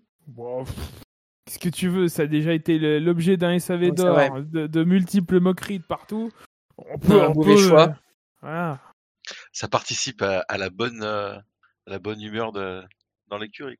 [1.49, 4.83] Qu'est-ce que tu veux Ça a déjà été l'objet d'un SAV Oui, d'or, de, de
[4.83, 6.29] multiples moqueries de partout.
[6.77, 7.87] On peut, Un on mauvais peut, choix.
[7.89, 7.93] euh,
[8.41, 8.81] voilà.
[9.51, 11.41] Ça participe à, à la bonne, euh, à
[11.87, 12.83] la bonne humeur de,
[13.29, 13.77] dans l'écurie.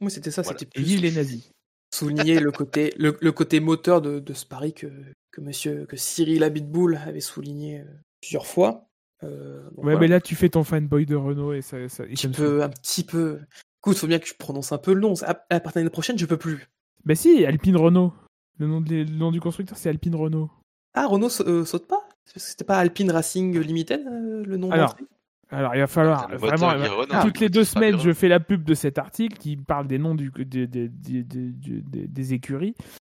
[0.00, 0.58] Moi, c'était ça, Voilà.
[0.58, 1.50] c'était Et plus vive les nazis.
[1.94, 4.86] souligner le côté, le, le côté moteur de, de ce pari que,
[5.30, 7.84] que monsieur, que Cyril Abitboul avait souligné euh,
[8.22, 8.88] plusieurs fois.
[9.24, 9.98] Euh, donc Ouais, voilà.
[10.00, 11.86] mais là, tu fais ton fanboy de Renault et ça.
[11.90, 13.40] ça et un ça petit peu, un petit peu.
[13.80, 15.12] Écoute, faut bien que je prononce un peu le nom.
[15.22, 16.66] À, à partir de l'année prochaine, je peux plus.
[17.04, 18.12] Bah si, Alpine Renault.
[18.58, 20.50] Le nom, de- le nom du constructeur, c'est Alpine Renault.
[20.94, 22.02] Ah, Renault euh, saute pas?
[22.36, 25.04] C'était pas Alpine Racing Limited, euh, le nom Alors, d'entrée?
[25.50, 26.68] Alors, il va falloir Le vraiment.
[26.68, 29.86] Renault, toutes les tu deux semaines, je fais la pub de cet article qui parle
[29.88, 32.74] des noms du, des, des, des, des- des- des écuries.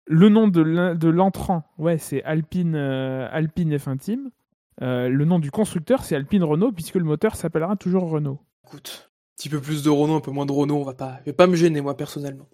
[0.08, 4.30] Le nom de l'entrant, ouais, c'est Alpine, euh, Alpine F1 Team.
[4.82, 8.40] Euh, le nom du constructeur, c'est Alpine Renault, puisque le moteur s'appellera toujours Renault.
[8.68, 11.18] Écoute, un petit peu plus de Renault, un peu moins de Renault, on va pas,
[11.22, 12.48] je vais pas me gêner moi personnellement.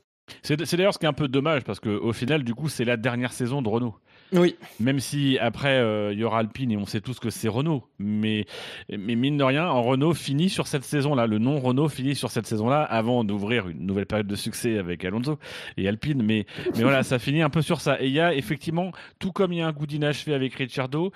[0.44, 2.98] C'est d'ailleurs ce qui est un peu dommage parce qu'au final, du coup, c'est la
[2.98, 3.96] dernière saison de Renault.
[4.34, 7.48] Oui, Même si après euh, il y aura Alpine et on sait tous que c'est
[7.48, 8.46] Renault, mais
[8.90, 11.28] mais mine de rien, en Renault finit sur cette saison-là.
[11.28, 15.06] Le nom Renault finit sur cette saison-là avant d'ouvrir une nouvelle période de succès avec
[15.06, 15.40] Alonso
[15.78, 16.22] et Alpine.
[16.24, 18.02] Mais mais voilà, ça finit un peu sur ça.
[18.02, 21.14] Et il y a effectivement, tout comme il y a un goût d'inachevé avec Ricciardo,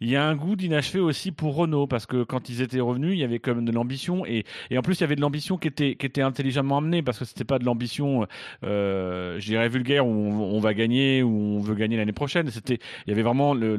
[0.00, 3.12] il y a un goût d'inachevé aussi pour Renault parce que quand ils étaient revenus,
[3.12, 5.20] il y avait quand même de l'ambition et et en plus il y avait de
[5.20, 8.26] l'ambition qui était qui était intelligemment amenée parce que c'était pas de l'ambition,
[8.64, 12.48] euh, je dirais vulgaire où on, on va gagner ou on veut gagner l'année prochaine.
[12.54, 13.76] C'était il y avait vraiment le,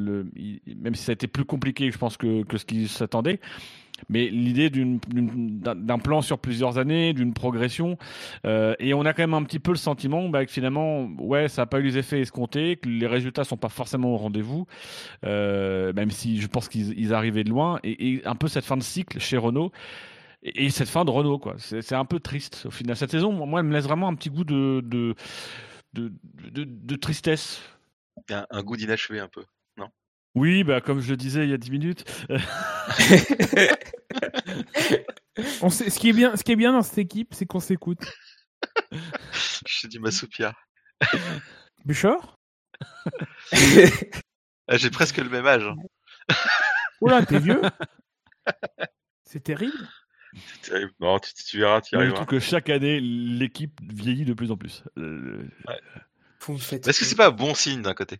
[0.66, 3.40] même si ça a été plus compliqué je pense que, que ce qui s'attendait
[4.08, 7.96] mais l'idée d'un plan sur plusieurs années d'une progression
[8.44, 11.48] euh, et on a quand même un petit peu le sentiment bah, que finalement ouais
[11.48, 14.66] ça n'a pas eu les effets escomptés que les résultats sont pas forcément au rendez-vous
[15.24, 17.78] euh, même si je pense qu'ils ils arrivaient de loin.
[17.84, 19.72] Et, un peu cette fin de cycle chez Renault
[20.42, 21.54] et, et cette fin de Renault quoi.
[21.58, 22.96] C'est un peu triste au final.
[22.96, 25.14] Cette saison moi elle me laisse vraiment un petit goût de de,
[25.94, 27.62] de, tristesse
[28.30, 29.44] un, un goût d'inachevé un peu.
[30.34, 32.04] oui, bah, comme je le disais il y a 10 minutes.
[35.62, 37.60] On sait, ce, qui est bien, ce qui est bien dans cette équipe, c'est qu'on
[37.60, 38.00] s'écoute.
[39.66, 40.54] Je dis ma soupia.
[41.84, 42.36] Bouchard
[44.68, 45.64] Ah, J'ai presque le même âge.
[45.64, 45.76] hein.
[47.00, 47.60] Oula, t'es vieux?
[49.24, 49.88] C'est terrible.
[50.34, 50.92] C'est terrible.
[51.00, 52.16] Non, tu, tu verras, tu y arriveras.
[52.16, 54.82] trouve que chaque année, l'équipe vieillit de plus en plus.
[54.98, 55.46] Euh,
[56.46, 56.86] Vous me faites.
[56.86, 58.18] Est-ce que c'est pas un bon signe d'un côté?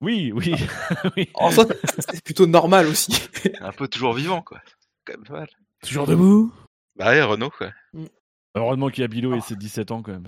[0.00, 0.54] Oui, oui.
[1.16, 1.30] oui.
[1.34, 1.66] En soi,
[1.98, 3.12] c'est plutôt normal aussi.
[3.60, 4.60] Un peu toujours vivant, quoi.
[4.66, 5.48] C'est quand même pas mal.
[5.82, 6.52] Toujours debout?
[6.96, 7.72] Bah ouais, Renault, quoi.
[8.54, 10.26] Heureusement qu'il y a Bilo et ses 17 ans quand même.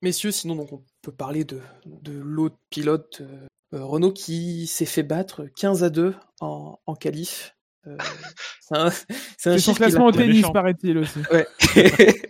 [0.00, 4.86] Messieurs, sinon donc on peut parler de, de l'autre pilote euh, euh, Renault qui s'est
[4.86, 7.54] fait battre 15 à 2 en, en qualif.
[7.86, 7.96] Euh,
[8.60, 8.90] c'est un,
[9.36, 11.18] c'est son classement au tennis, paraît-il aussi.
[11.32, 11.46] Ouais.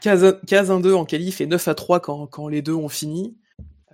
[0.00, 3.36] 15 1-2 en qualif et 9 à 3 quand, quand les deux ont fini.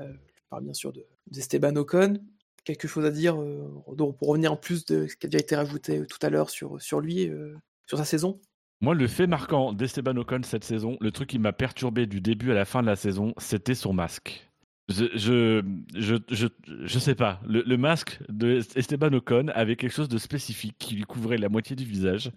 [0.00, 2.18] Euh, je parle bien sûr de- d'Esteban Ocon.
[2.64, 5.40] Quelque chose à dire euh, donc, pour revenir en plus de ce qui a déjà
[5.40, 7.54] été rajouté tout à l'heure sur, sur lui, euh,
[7.86, 8.40] sur sa saison
[8.80, 12.50] Moi, le fait marquant d'Esteban Ocon cette saison, le truc qui m'a perturbé du début
[12.52, 14.50] à la fin de la saison, c'était son masque.
[14.88, 15.62] Je, je,
[15.94, 16.46] je, je,
[16.82, 17.40] je sais pas.
[17.46, 21.74] Le, masque de Esteban Ocon avait quelque chose de spécifique qui lui couvrait la moitié
[21.74, 22.30] du visage.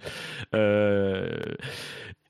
[0.55, 1.37] Euh,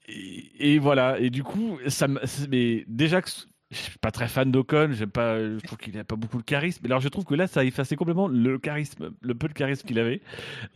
[0.07, 1.19] et, voilà.
[1.19, 2.07] Et du coup, ça
[2.49, 3.29] mais déjà que
[3.69, 6.43] je suis pas très fan d'Ocon, j'aime pas, je trouve qu'il a pas beaucoup de
[6.43, 6.85] charisme.
[6.85, 9.85] Alors je trouve que là, ça a effacé complètement le charisme, le peu de charisme
[9.85, 10.21] qu'il avait.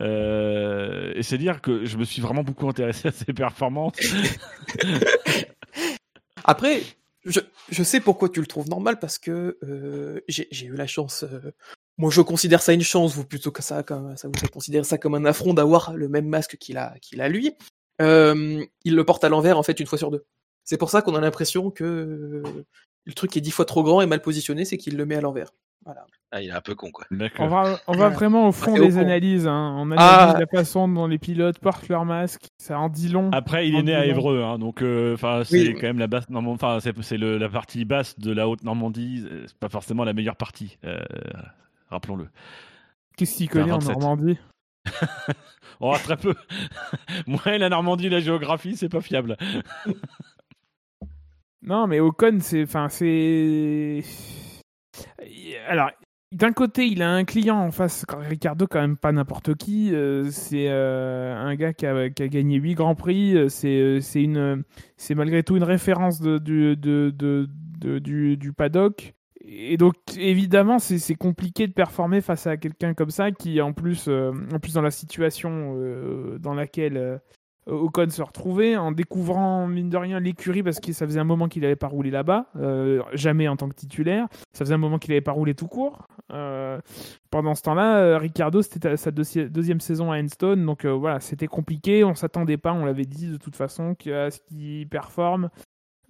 [0.00, 3.96] Euh, et c'est dire que je me suis vraiment beaucoup intéressé à ses performances.
[6.44, 6.82] Après,
[7.24, 11.24] je, sais pourquoi tu le trouves normal parce que euh, j'ai eu la chance.
[11.24, 11.52] euh,
[11.98, 14.84] moi, je considère ça une chance, vous plutôt que ça, comme ça vous faites considérer
[14.84, 17.54] ça comme un affront d'avoir le même masque qu'il a, qu'il a lui.
[18.00, 20.24] Euh, il le porte à l'envers en fait une fois sur deux.
[20.64, 22.64] C'est pour ça qu'on a l'impression que euh,
[23.04, 25.20] le truc est dix fois trop grand et mal positionné, c'est qu'il le met à
[25.20, 25.52] l'envers.
[25.84, 26.06] Voilà.
[26.30, 27.04] Ah, il est un peu con, quoi.
[27.38, 28.14] On va, on va Ouais.
[28.14, 29.46] vraiment au fond des analyses.
[29.46, 29.74] Hein.
[29.76, 30.36] On analyse Ah.
[30.38, 32.46] la façon dont les pilotes portent leur masque.
[32.58, 33.30] Ça en dit long.
[33.32, 35.74] Après, il est né à Évreux, hein, donc euh, enfin c'est Oui.
[35.74, 36.24] quand même la basse.
[36.32, 39.26] Enfin, c'est la partie basse de la haute Normandie.
[39.30, 40.78] euh, C'est pas forcément la meilleure partie.
[40.84, 41.00] euh,
[41.90, 42.28] Rappelons-le.
[43.16, 43.98] Qu'est-ce qu'il connaît en 27.
[43.98, 44.38] Normandie?
[45.84, 46.34] Oh, très peu.
[47.26, 49.36] Moi, la Normandie, la géographie, c'est pas fiable.
[51.62, 52.62] Non, mais Ocon, c'est.
[52.62, 54.02] Enfin, c'est.
[55.68, 55.90] Alors,
[56.32, 58.06] d'un côté, il a un client en face.
[58.08, 59.94] Ricardo, quand même pas n'importe qui.
[59.94, 63.36] euh, c'est euh, un gars qui a, gagné 8 grands prix.
[63.36, 64.56] euh, C'est euh,
[64.96, 66.76] c'est malgré tout une référence du,
[68.56, 69.14] paddock.
[69.44, 74.06] Et donc, évidemment, c'est compliqué de performer face à quelqu'un comme ça qui, en plus,
[74.08, 77.18] euh, en plus dans la situation euh, dans laquelle euh,
[77.66, 81.48] Ocon se retrouvait, en découvrant, mine de rien, l'écurie, parce que ça faisait un moment
[81.48, 84.26] qu'il n'avait pas roulé là-bas, euh, jamais en tant que titulaire.
[84.52, 86.08] Ça faisait un moment qu'il n'avait pas roulé tout court.
[86.32, 86.80] Euh,
[87.30, 91.20] pendant ce temps-là, euh, Ricardo, c'était sa deuxi- deuxième saison à Enstone, donc euh, voilà,
[91.20, 92.04] c'était compliqué.
[92.04, 95.50] On s'attendait pas, on l'avait dit de toute façon, qu'à ce qu'il performe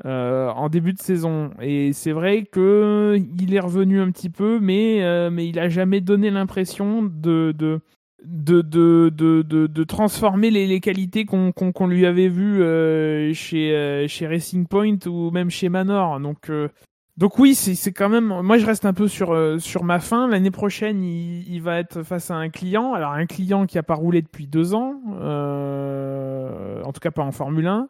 [0.07, 1.51] euh, en début de saison.
[1.61, 5.69] Et c'est vrai que il est revenu un petit peu, mais, euh, mais il a
[5.69, 7.81] jamais donné l'impression de, de,
[8.25, 12.63] de, de, de, de, de transformer les, les qualités qu'on qu'on qu'on lui avait vues
[12.63, 16.21] euh, chez, euh, chez Racing Point ou même chez Manor.
[16.21, 16.69] Donc, euh,
[17.17, 18.27] donc oui, c'est c'est quand même.
[18.43, 20.29] Moi, je reste un peu sur, euh, sur ma fin.
[20.29, 22.95] L'année prochaine, il, il va être face à un client.
[22.95, 27.23] Alors, un client qui a pas roulé depuis deux ans, euh, en tout cas pas
[27.23, 27.89] en Formule 1.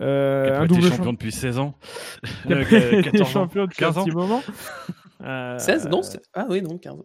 [0.00, 1.74] Euh, Il a un double champion champ- depuis 16 ans.
[2.46, 3.24] qui a Euh, pas été 14 ans.
[3.32, 4.04] champion depuis un 15 ans.
[4.04, 4.42] petit moment.
[5.22, 6.00] Euh, 16 Non
[6.34, 6.96] Ah oui, non, 15.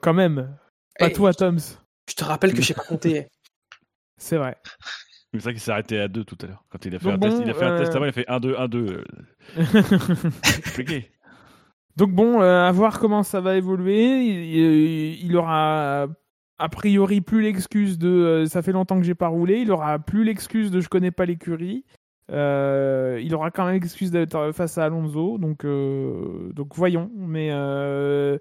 [0.00, 0.48] Quand même.
[0.98, 1.58] Pas Eh, toi, Toms.
[2.08, 3.28] Je te rappelle que je sais pas compter.
[4.16, 4.56] C'est vrai.
[5.32, 6.64] C'est vrai qu'il s'est arrêté à 2 tout à l'heure.
[6.70, 8.04] Quand il a fait, Donc un, test, bon, il a fait un test euh, avant,
[8.04, 9.04] il a fait 1, 2, 1, 2.
[10.64, 11.10] Compliqué.
[11.96, 14.24] Donc bon, euh, à voir comment ça va évoluer.
[14.24, 16.06] Il, il- il aura
[16.58, 19.58] a priori plus l'excuse de euh, ça fait longtemps que j'ai pas roulé.
[19.58, 21.84] Il aura plus l'excuse de je connais pas l'écurie.
[22.30, 25.38] Euh, il aura quand même l'excuse d'être face à Alonso.
[25.38, 27.10] Donc euh, donc voyons.
[27.16, 28.38] Mais euh,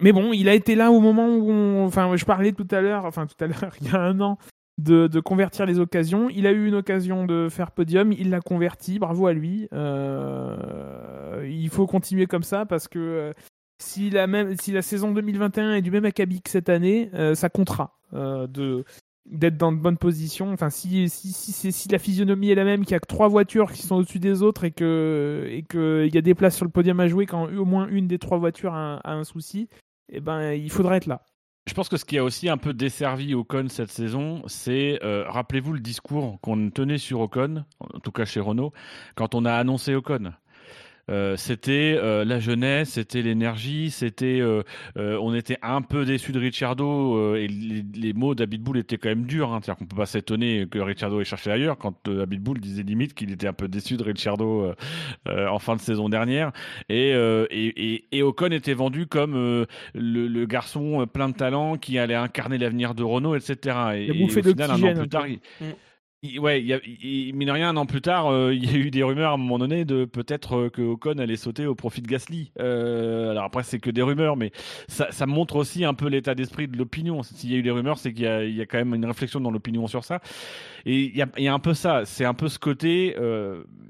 [0.00, 1.86] mais bon, il a été là au moment où on...
[1.86, 4.38] enfin je parlais tout à l'heure, enfin tout à l'heure il y a un an.
[4.78, 6.28] De, de convertir les occasions.
[6.28, 9.68] Il a eu une occasion de faire podium, il l'a converti, bravo à lui.
[9.72, 13.32] Euh, il faut continuer comme ça parce que euh,
[13.78, 17.34] si, la même, si la saison 2021 est du même acabit que cette année, euh,
[17.34, 18.84] ça comptera euh, de
[19.26, 20.52] d'être dans de bonnes positions.
[20.52, 23.26] Enfin, si, si, si, si, la physionomie est la même, qu'il y a que trois
[23.26, 26.54] voitures qui sont au-dessus des autres et que et que il y a des places
[26.54, 29.68] sur le podium à jouer quand au moins une des trois voitures a un souci,
[30.08, 31.22] eh ben il faudra être là.
[31.66, 35.24] Je pense que ce qui a aussi un peu desservi Ocon cette saison, c'est, euh,
[35.28, 38.72] rappelez-vous le discours qu'on tenait sur Ocon, en tout cas chez Renault,
[39.16, 40.32] quand on a annoncé Ocon.
[41.10, 44.62] Euh, c'était euh, la jeunesse, c'était l'énergie, c'était, euh,
[44.96, 49.08] on était un peu déçus de Ricciardo euh, et les, les mots d'Abitbull étaient quand
[49.08, 49.52] même durs.
[49.52, 53.14] Hein, C'est-à-dire qu'on peut pas s'étonner que Ricciardo ait cherché ailleurs quand Abitbull disait limite
[53.14, 54.74] qu'il était un peu déçu de Ricciardo
[55.28, 56.52] euh, en fin de saison dernière.
[56.88, 59.66] Et, et, et, et Ocon était vendu comme le,
[60.28, 63.76] le garçon plein de talent qui allait incarner l'avenir de Renault, etc.
[63.94, 65.64] Et, et au final, un an plus tard, il, Mm.
[66.22, 68.90] Il- ouais, il y a, rien, un an plus tard, euh, il y a eu
[68.90, 72.02] des rumeurs à un moment donné de peut-être euh, que Ocon allait sauter au profit
[72.02, 72.52] de Gasly.
[72.58, 74.50] Euh, alors après, c'est que des rumeurs, mais
[74.88, 77.22] ça, montre aussi un peu l'état d'esprit de l'opinion.
[77.22, 79.50] S'il y a eu des rumeurs, c'est qu'il y, a- quand même une réflexion dans
[79.50, 80.20] l'opinion sur ça.
[80.86, 83.16] Et il y a, un peu ça, c'est un peu ce côté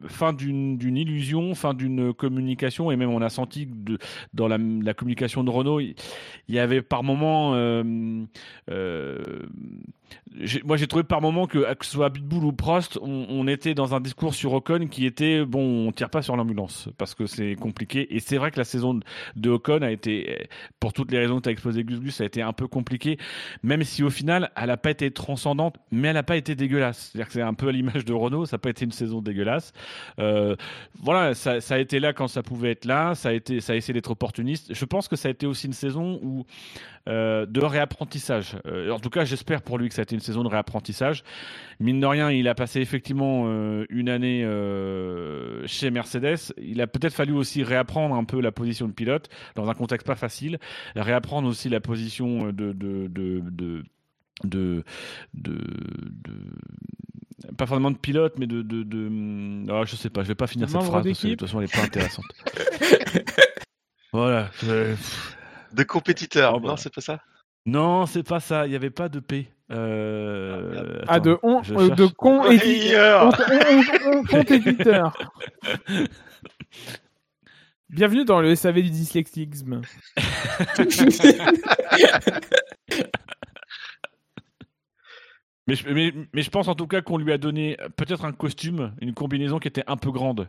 [0.08, 3.98] fin d'une illusion, fin d'une communication, et même on a senti que
[4.34, 5.94] dans la, la communication de Renault, il,
[6.48, 7.54] y avait par moments,
[10.64, 13.94] moi j'ai trouvé par moments que que ce soit Pitbull ou Prost, on, était dans
[13.94, 17.54] un discours sur Ocon qui était bon, on tire pas sur l'ambulance parce que c'est
[17.54, 18.14] compliqué.
[18.14, 19.00] Et c'est vrai que la saison
[19.36, 20.48] de- Ocon a été,
[20.80, 22.66] pour toutes les raisons que tu as exposées, Gus Gus, ça a été un peu
[22.66, 23.18] compliqué,
[23.62, 27.10] même si au final, elle n'a pas été transcendante, mais elle n'a pas été dégueulasse.
[27.12, 29.22] C'est-à-dire que c'est un peu à l'image de Renault, ça n'a pas été une saison
[29.22, 29.72] dégueulasse.
[30.18, 30.56] Euh,
[31.02, 33.72] voilà, ça, ça a été là quand ça pouvait être là, ça a, été, ça
[33.72, 34.74] a essayé d'être opportuniste.
[34.74, 36.44] Je pense que ça a été aussi une saison où,
[37.08, 38.56] euh, de réapprentissage.
[38.66, 41.24] Euh, en tout cas, j'espère pour lui que ça a été une saison de réapprentissage.
[41.80, 46.52] Mine de rien, il a passé effectivement euh, une année euh, chez Mercedes.
[46.58, 50.06] Il a peut-être fallu aussi réapprendre un peu la position de pilote dans un contexte
[50.06, 50.58] pas facile,
[50.94, 53.82] réapprendre aussi la position de de de de
[54.44, 54.84] de,
[55.34, 55.52] de,
[56.12, 59.70] de- pas forcément de pilote, mais de de, de...
[59.72, 61.60] Ah, je sais pas, je vais pas finir cette phrase parce que de toute façon
[61.60, 62.24] elle est pas intéressante.
[64.12, 64.50] voilà.
[64.62, 64.94] je-
[65.74, 66.54] De compétiteurs.
[66.56, 66.68] Oh, bah.
[66.70, 67.20] Non, c'est pas ça?
[67.66, 68.66] Non, c'est pas ça.
[68.66, 69.48] Il n'y avait pas de P.
[69.72, 71.02] Euh...
[71.08, 72.52] Ah, de, on, euh, de con compte
[74.52, 75.12] éditeur.
[77.88, 79.80] Bienvenue dans le SAV du dyslexisme.
[85.66, 88.32] Mais je, mais, mais je pense en tout cas qu'on lui a donné peut-être un
[88.32, 90.48] costume, une combinaison qui était un peu grande.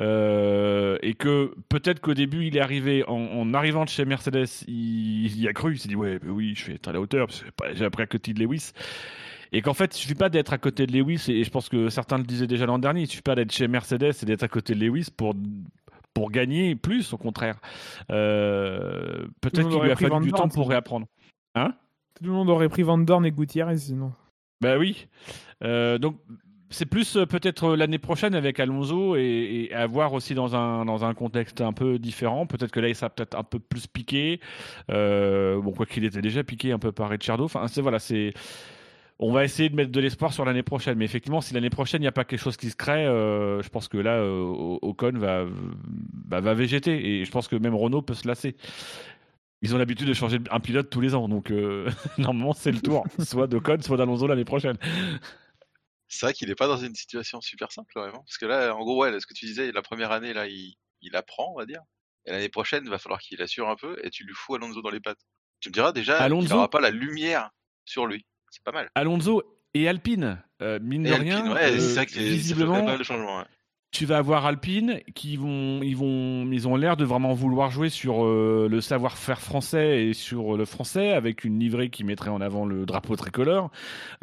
[0.00, 4.46] Euh, et que peut-être qu'au début, il est arrivé, en, en arrivant de chez Mercedes,
[4.66, 6.92] il, il y a cru, il s'est dit Ouais, mais oui, je vais être à
[6.92, 7.28] la hauteur,
[7.74, 8.72] j'ai appris à côté de Lewis.
[9.52, 11.68] Et qu'en fait, il suffit pas d'être à côté de Lewis, et, et je pense
[11.68, 14.42] que certains le disaient déjà l'an dernier, il suffit pas d'être chez Mercedes et d'être
[14.44, 15.34] à côté de Lewis pour,
[16.14, 17.60] pour gagner plus, au contraire.
[18.10, 21.06] Euh, peut-être qu'il lui a fallu du temps pour réapprendre.
[21.54, 21.74] Hein?
[22.14, 24.12] Tout le monde aurait pris Van Dorn et Gutiérrez sinon.
[24.60, 25.06] Bah oui.
[25.64, 26.16] Euh, donc
[26.68, 30.84] c'est plus euh, peut-être euh, l'année prochaine avec Alonso et, à voir aussi dans un
[30.84, 32.46] dans un contexte un peu différent.
[32.46, 34.40] Peut-être que là il sera peut-être un peu plus piqué.
[34.88, 37.44] Bon quoi qu'il était déjà piqué un peu par Ricciardo.
[37.44, 38.34] Enfin c'est voilà c'est
[39.22, 40.96] on va essayer de mettre de l'espoir sur l'année prochaine.
[40.96, 43.68] Mais effectivement, si l'année prochaine, il n'y a pas quelque chose qui se crée, je
[43.68, 45.44] pense que là, Ocon va,
[46.26, 47.20] bah, va végéter.
[47.20, 48.56] Et je pense que même Renault peut se lasser.
[49.62, 51.28] Ils ont l'habitude de changer un pilote tous les ans.
[51.28, 53.04] Donc, euh, normalement, c'est le tour.
[53.18, 54.76] Soit d'Ocon, soit d'Alonso l'année prochaine.
[56.08, 58.20] C'est vrai qu'il n'est pas dans une situation super simple, vraiment.
[58.24, 60.74] Parce que là, en gros, ouais, ce que tu disais, la première année, là, il,
[61.02, 61.82] il apprend, on va dire.
[62.26, 64.82] Et l'année prochaine, il va falloir qu'il assure un peu et tu lui fous Alonso
[64.82, 65.20] dans les pattes.
[65.60, 67.50] Tu me diras déjà, il Alonso n'aura pas la lumière
[67.84, 68.26] sur lui.
[68.50, 68.90] C'est pas mal.
[68.94, 69.42] Alonso
[69.74, 72.24] et Alpine, euh, mine Et de Alpine, rien, ouais, euh, c'est vrai que c'est- ça
[72.24, 73.38] fait visiblement, pas mal de changements.
[73.38, 73.44] ouais.
[73.92, 77.88] Tu vas avoir Alpine qui vont, ils vont, ils ont l'air de vraiment vouloir jouer
[77.88, 82.40] sur euh, le savoir-faire français et sur le français avec une livrée qui mettrait en
[82.40, 83.70] avant le drapeau tricolore.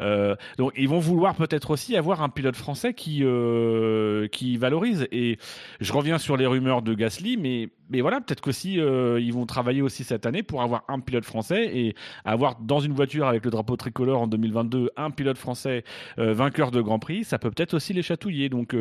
[0.00, 5.06] Euh, donc ils vont vouloir peut-être aussi avoir un pilote français qui, euh, qui valorise.
[5.12, 5.38] Et
[5.80, 9.80] je reviens sur les rumeurs de Gasly, mais mais voilà, peut-être qu'aussi ils vont travailler
[9.80, 11.94] aussi cette année pour avoir un pilote français et
[12.26, 15.84] avoir dans une voiture avec le drapeau tricolore en 2022 un pilote français
[16.18, 18.50] vainqueur de Grand Prix, ça peut peut-être aussi les chatouiller.
[18.50, 18.76] Donc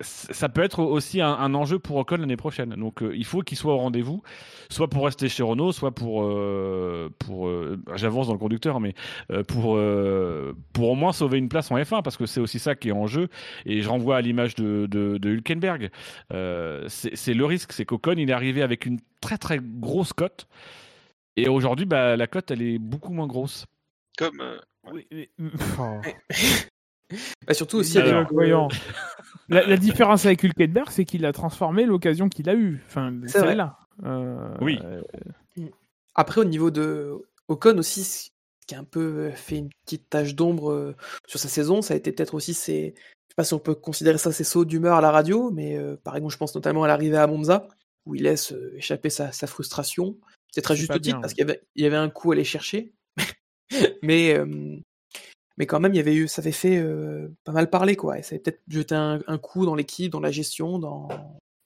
[0.00, 2.70] ça peut être aussi un, un enjeu pour Ocon l'année prochaine.
[2.70, 4.22] Donc euh, il faut qu'il soit au rendez-vous,
[4.70, 8.94] soit pour rester chez Renault, soit pour euh, pour euh, j'avance dans le conducteur, mais
[9.30, 12.58] euh, pour euh, pour au moins sauver une place en F1 parce que c'est aussi
[12.58, 13.28] ça qui est en jeu.
[13.66, 15.90] Et je renvoie à l'image de, de, de Hülkenberg.
[16.32, 20.46] Euh, c'est le risque, c'est qu'Ocon il est arrivé avec une très très grosse cote.
[21.36, 23.66] Et aujourd'hui, bah, la cote, elle est beaucoup moins grosse.
[24.16, 24.40] Comme.
[24.40, 24.56] euh,
[24.92, 25.30] Oui, mais-
[25.78, 26.00] Oh.
[27.46, 28.68] Bah, surtout aussi Alors, avec, euh.
[29.48, 32.82] La, la différence avec Hülkenberg, c'est qu'il a transformé l'occasion qu'il a eue.
[32.86, 33.48] Enfin, C'est vrai.
[33.48, 33.78] celle-là.
[34.04, 34.78] Euh, Oui.
[34.84, 35.02] euh,
[36.14, 37.12] Après, au niveau de
[37.48, 38.30] Ocon aussi, ce
[38.66, 41.96] qui a un peu fait une petite tache d'ombre euh, sur sa saison, ça a
[41.96, 42.94] été peut-être aussi ses.
[42.96, 45.76] Je sais pas si on peut considérer ça ses sauts d'humeur à la radio, mais
[45.76, 47.68] euh, par exemple, je pense notamment à l'arrivée à Monza,
[48.06, 50.16] où il laisse euh, échapper sa, sa frustration.
[50.54, 52.08] Peut-être à C'est juste pas titre, bien, parce qu'il y avait, il y avait un
[52.08, 52.92] coup à aller chercher.
[54.02, 54.76] mais, euh,
[55.56, 58.18] mais quand même, il y avait eu, ça avait fait euh, pas mal parler, quoi.
[58.18, 61.08] Et ça avait peut-être jeté un, un coup dans l'équipe, dans la gestion, dans.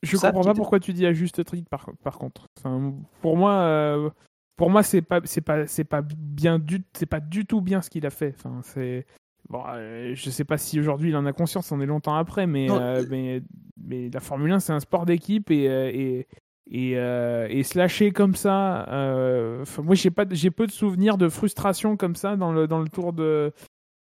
[0.03, 2.47] Je Ça, comprends pas pourquoi tu dis à juste titre par, par contre.
[2.59, 4.11] Enfin, pour moi, euh,
[4.57, 7.83] pour moi c'est pas c'est pas c'est pas bien du c'est pas du tout bien
[7.83, 8.35] ce qu'il a fait.
[8.39, 9.07] Enfin, c'est
[9.49, 12.47] bon, euh, je sais pas si aujourd'hui il en a conscience, on est longtemps après,
[12.47, 13.43] mais euh, mais
[13.83, 16.29] mais la Formule 1 c'est un sport d'équipe et et
[16.71, 18.87] et, euh, et se lâcher comme ça.
[18.91, 22.79] euh, moi j'ai pas j'ai peu de souvenirs de frustration comme ça dans le dans
[22.81, 23.53] le tour de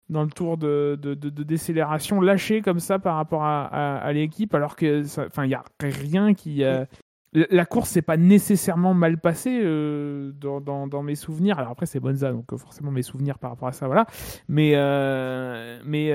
[0.09, 3.97] dans le tour de, de, de- de décélération, lâché comme ça par rapport à, à-
[3.97, 6.63] à l'équipe, alors que, enfin, il y a rien qui.
[6.63, 6.85] euh,
[7.33, 11.59] la- course s'est pas nécessairement mal passée euh, dans, dans, dans mes souvenirs.
[11.59, 14.05] Alors après c'est Bonza, donc euh, forcément mes souvenirs par rapport à ça, voilà.
[14.47, 16.11] Mais euh, mais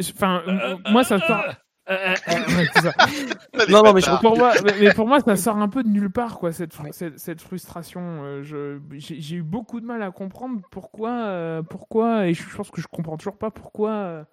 [0.00, 0.42] enfin
[0.90, 1.18] moi ça
[2.74, 2.92] c'est ça.
[3.66, 5.82] Les Non, non, mais je pour moi, mais, mais pour moi, ça sort un peu
[5.82, 8.00] de nulle part, quoi, cette, fr- cette, cette frustration.
[8.24, 12.70] Euh, je- J'ai eu beaucoup de mal à comprendre pourquoi, euh, pourquoi, et je pense
[12.70, 13.90] que je comprends toujours pas pourquoi.
[13.90, 14.24] euh,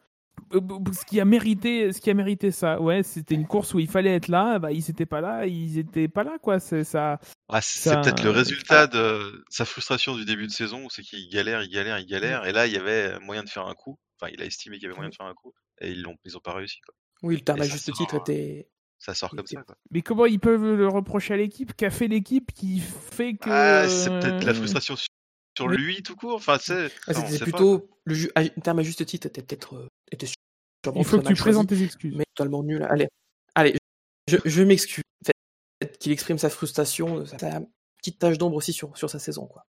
[0.54, 0.62] euh,
[0.93, 3.89] ce qui a mérité, ce qui a mérité ça, ouais, c'était une course où il
[3.89, 6.60] fallait être là, bah ils étaient pas là, ils étaient pas là, quoi.
[6.60, 7.20] C'est ça.
[7.50, 11.02] Ah, c'est Ça- peut-être le résultat de sa frustration du début de saison, où c'est
[11.02, 13.74] qu'il galère, il galère, il galère, et là il y avait moyen de faire un
[13.74, 13.98] coup.
[14.22, 16.15] Enfin, il a estimé qu'il y avait moyen de faire un coup, et ils l'ont,
[16.24, 16.80] ils ont pas réussi.
[16.86, 16.93] Quoi.
[17.23, 18.67] Oui, le terme à juste sort, titre euh, était.
[18.99, 19.62] Ça sort comme ça.
[19.63, 19.75] Quoi.
[19.91, 23.88] Mais comment ils peuvent le reprocher à l'équipe Qu'a fait l'équipe qui fait que Ah,
[23.88, 24.95] c'est peut-être la euh, frustration
[25.56, 26.36] sur, lui tout court.
[26.36, 26.88] Enfin, c'est.
[27.08, 27.89] Ah, on C'était pas, plutôt.
[28.06, 29.75] le, ju- à- le terme à juste titre était peut-être.
[29.75, 30.27] euh, était
[30.95, 32.15] Il faut que tu présentes tes excuses.
[32.15, 32.84] Mais totalement nul.
[32.84, 33.08] Allez,
[33.56, 33.75] allez
[34.27, 35.03] je, je m'excuse.
[35.80, 37.62] Peut-être qu'il exprime sa frustration, sa sa
[37.99, 39.45] petite tache d'ombre aussi sur, sur sa saison.
[39.45, 39.63] quoi.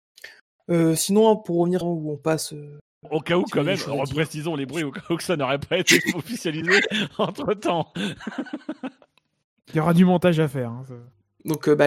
[0.70, 2.52] Euh, sinon, pour revenir où on passe.
[2.54, 2.78] euh,
[3.10, 5.58] Au cas où, Tu quand même, reprécisons les bruits au cas où que ça n'aurait
[5.60, 6.80] pas été officialisé
[7.18, 7.92] entre temps.
[9.68, 10.70] Il y aura du montage à faire.
[10.70, 10.94] hein, ça.
[11.44, 11.86] Donc euh, bah,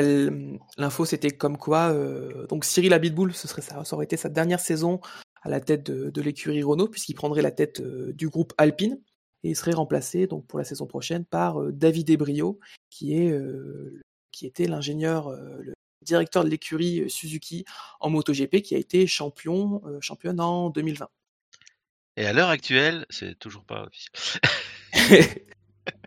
[0.77, 4.29] l'info c'était comme quoi euh, donc Cyril Abitboul ce serait ça, ça aurait été sa
[4.29, 5.01] dernière saison
[5.41, 8.97] à la tête de, de l'écurie Renault puisqu'il prendrait la tête euh, du groupe Alpine
[9.43, 13.29] et il serait remplacé donc pour la saison prochaine par euh, David Ebrio qui est
[13.29, 13.99] euh,
[14.31, 17.65] qui était l'ingénieur euh, le directeur de l'écurie euh, Suzuki
[17.99, 21.07] en MotoGP qui a été champion euh, championne en 2020.
[22.17, 24.41] Et à l'heure actuelle, c'est toujours pas officiel.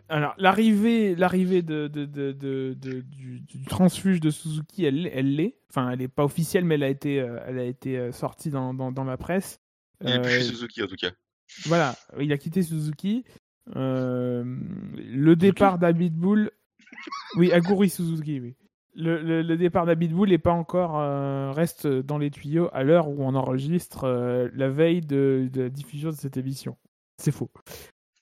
[0.07, 5.35] Alors, l'arrivée, l'arrivée de, de, de, de- de- du, du transfuge de Suzuki, elle, elle
[5.35, 5.57] l'est.
[5.71, 8.73] Enfin, elle n'est pas officielle, mais elle a été, euh, elle a été sortie dans,
[8.75, 9.59] dans, dans la presse.
[10.01, 11.11] Il est plus Euh, chez Suzuki en tout cas.
[11.65, 13.23] Voilà, il a quitté Suzuki.
[13.75, 14.43] Euh,
[14.95, 16.51] le départ d'Abitbull.
[17.35, 18.55] Oui, Aguri Suzuki, oui.
[18.95, 20.97] Le, le, le départ d'Abitbull n'est pas encore.
[20.99, 25.63] euh, reste dans les tuyaux à l'heure où on enregistre euh, la veille de, de
[25.63, 26.77] la diffusion de cette émission.
[27.21, 27.49] C'est faux.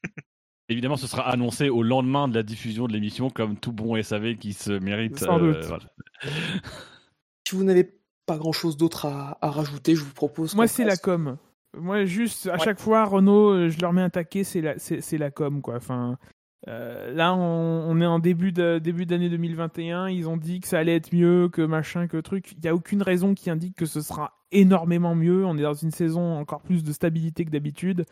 [0.70, 4.36] Évidemment, ce sera annoncé au lendemain de la diffusion de l'émission, comme tout bon SAV
[4.38, 5.20] qui se mérite.
[5.20, 5.64] Sans doute.
[5.66, 5.84] voilà.
[7.48, 7.94] si vous n'avez
[8.26, 10.56] pas grand chose d'autre à, à rajouter, je vous propose.
[10.56, 11.38] Moi, c'est la com.
[11.78, 12.60] Moi, juste, à Ouais.
[12.64, 15.76] chaque fois, Renault, euh, je leur mets un taquet, c'est la, c'est la com, quoi.
[15.76, 16.18] Enfin,
[16.68, 20.08] euh, là, on, est en début, début d'année 2021.
[20.10, 22.54] Ils ont dit que ça allait être mieux, que machin, que truc.
[22.54, 25.46] Il n'y a aucune raison qui indique que ce sera énormément mieux.
[25.46, 28.06] On est dans une saison encore plus de stabilité que d'habitude.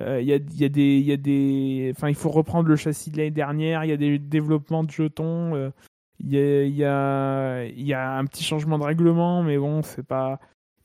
[0.00, 2.76] Euh, Il y, a, y a des, y a des, enfin, il faut reprendre le
[2.76, 3.84] châssis de l'année dernière.
[3.84, 5.54] Il y a des développements de jetons.
[5.56, 5.70] euh,
[6.20, 10.02] Il y, a, y, a, y a un petit changement de règlement, mais bon, c'est
[10.06, 10.40] pas.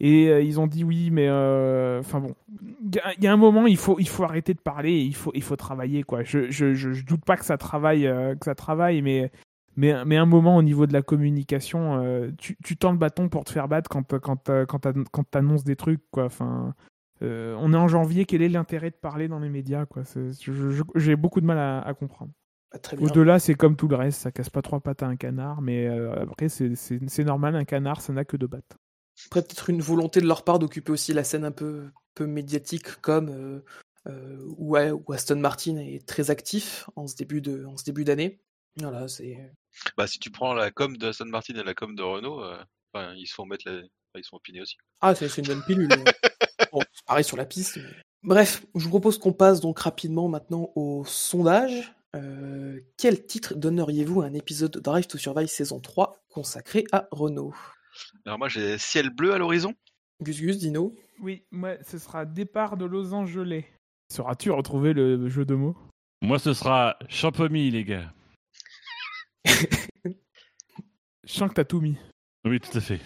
[0.06, 2.36] Et euh, ils ont dit oui, mais euh, enfin bon,
[2.84, 4.92] il y a- il y, a un moment, il faut, il faut arrêter de parler,
[4.92, 6.24] et il faut, il faut travailler quoi.
[6.24, 9.32] Je, je, je, je doute pas que ça travaille, euh, que ça travaille, mais,
[9.78, 13.30] mais, mais un moment au niveau de la communication, euh, tu, tu tends le bâton
[13.30, 16.26] pour te faire battre quand, quand, quand, t'an- quand t'annonces des trucs quoi.
[16.26, 16.74] Enfin,
[17.22, 20.04] euh, on est en janvier, quel est l'intérêt de parler dans les médias quoi?
[20.96, 22.32] J'ai beaucoup de mal à, à comprendre.
[22.74, 22.78] Ah.
[23.06, 25.88] Au-delà, c'est comme tout le reste, ça casse pas trois pattes à un canard, mais
[25.88, 28.76] euh, après, c'est normal, un canard, ça n'a que deux pattes.
[29.32, 33.30] Peut-être une volonté de leur part d'occuper aussi la scène un peu, peu médiatique, comme
[33.30, 33.64] euh,
[34.08, 34.76] euh, où,
[35.14, 38.42] Aston Martin est très actif en ce début de, en ce début d'année.
[38.78, 39.38] Voilà, c'est.
[39.98, 42.58] Bah, si tu prends la com de Aston Martin et la com de Renault, euh,
[42.94, 43.84] enfin, ils se font mettre enfin,
[44.18, 44.78] ils se font opiner aussi.
[45.02, 45.90] Ah, c'est une bonne pilule.
[46.72, 47.78] bon, pareil sur la piste.
[47.78, 47.84] mais-
[48.24, 51.94] Bref, je vous propose qu'on passe donc rapidement maintenant au sondage.
[52.16, 57.08] Euh, quel titre donneriez-vous à un épisode de Drive to Survive saison 3 consacré à
[57.12, 57.54] Renault?
[58.26, 59.74] Alors moi j'ai ciel bleu à l'horizon.
[60.22, 63.66] Gus Gus, Dino Oui, moi, ce sera départ de Los Angeles.
[64.14, 65.76] Sauras-tu retrouver le jeu de mots?
[66.22, 68.14] Moi, ce sera Champomy, les gars.
[70.06, 71.98] Je sens que t'as tout mis.
[72.46, 73.00] Oui, tout à fait.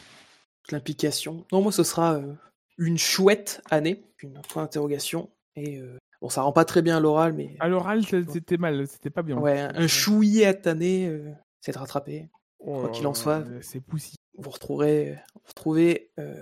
[0.72, 1.46] l'implication.
[1.52, 2.34] Non, moi, ce sera euh,
[2.78, 5.30] une chouette année, une point d'interrogation.
[5.56, 8.88] Et euh, bon, ça rend pas très bien à l'oral, mais À l'oral, c'était mal,
[8.88, 9.38] c'était pas bien.
[9.38, 11.32] ouais, un chouillet à tanner, euh,
[11.62, 12.28] c'est de rattraper.
[12.60, 13.40] Oh quoi qu'il en soit.
[13.40, 14.16] là, C'est poussi.
[14.38, 16.34] Vous retrouverez, vous retrouvez euh,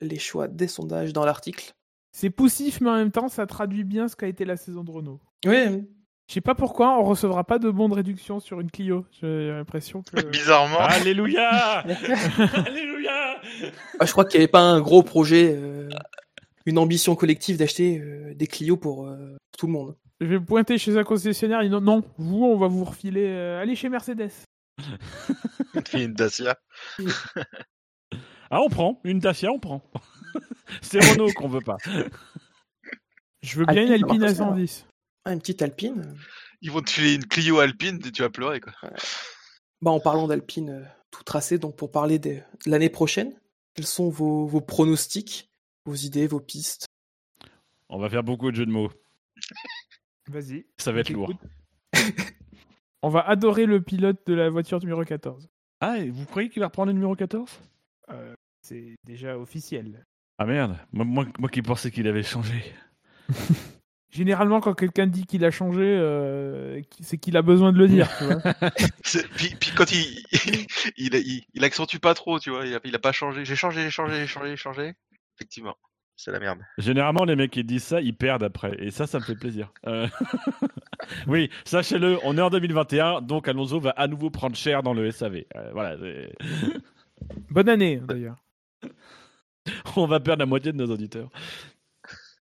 [0.00, 1.72] les choix des sondages dans l'article.
[2.12, 4.90] C'est poussif, mais en même temps, ça traduit bien ce qu'a été la saison de
[4.90, 5.20] Renault.
[5.46, 5.84] Oui,
[6.28, 9.04] Je sais pas pourquoi, on recevra pas de bons de réduction sur une Clio.
[9.20, 10.24] J'ai l'impression que.
[10.30, 10.78] Bizarrement.
[10.78, 11.78] Alléluia
[12.66, 13.40] Alléluia
[14.00, 15.88] Ah, je crois qu'il n'y avait pas un gros projet, euh,
[16.66, 19.96] une ambition collective d'acheter euh, des Clio pour euh, tout le monde.
[20.20, 23.26] Je vais pointer chez un concessionnaire, il dit non, non, vous, on va vous refiler.
[23.26, 24.30] euh, allez chez Mercedes.
[25.94, 26.58] Une Dacia.
[28.50, 29.00] Ah, on prend.
[29.04, 29.82] Une Dacia, on prend.
[30.82, 31.76] C'est Renault qu'on veut pas.
[33.42, 34.86] Je veux bien une Alpine, à marche pas, 110.
[35.24, 36.16] Ah, une petite Alpine.
[36.60, 38.72] Ils vont te filer une Clio Alpine et tu vas pleurer quoi.
[39.82, 43.38] Bah, en parlant d'Alpine euh, tout tracé, donc pour parler de l'année prochaine,
[43.74, 45.50] quels sont vos, vos pronostics,
[45.84, 46.86] vos idées, vos pistes?
[47.88, 48.90] On va faire beaucoup de jeux de mots.
[50.28, 50.64] Vas-y.
[50.78, 51.32] Ça va être lourd.
[53.04, 55.46] On va adorer le pilote de la voiture numéro 14.
[55.82, 57.50] Ah, et vous croyez qu'il va reprendre le numéro 14
[58.10, 58.32] Euh,
[58.62, 60.06] c'est déjà officiel.
[60.38, 62.64] Ah merde, moi, moi, moi qui pensais qu'il avait changé.
[64.10, 68.08] Généralement, quand quelqu'un dit qu'il a changé, euh, c'est qu'il a besoin de le dire.
[68.16, 68.40] tu vois.
[69.04, 70.24] C'est- Puis, puis quand il,
[70.96, 73.44] il, il, il accentue pas trop, tu vois, il a, il a pas changé.
[73.44, 74.94] J'ai changé, j'ai changé, j'ai changé, j'ai changé.
[75.36, 75.76] Effectivement,
[76.16, 76.60] c'est la merde.
[76.78, 78.76] Généralement, les mecs qui disent ça, ils perdent après.
[78.78, 79.72] Et ça, ça me fait plaisir.
[79.86, 80.06] Euh,
[81.26, 85.10] oui, sachez-le, on est en 2021, donc Alonso va à nouveau prendre cher dans le
[85.10, 85.44] SAV.
[85.56, 85.96] Euh, voilà,
[87.50, 88.36] Bonne année, d'ailleurs.
[89.96, 91.30] on va perdre la moitié de nos auditeurs.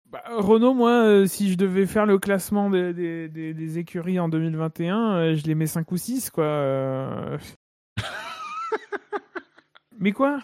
[0.07, 4.21] Bah, Renault, moi, euh, si je devais faire le classement des, des- des- des écuries
[4.21, 6.45] en 2021, euh, je les mets 5 ou 6, quoi.
[6.45, 7.39] euh.
[9.99, 10.41] Mais quoi?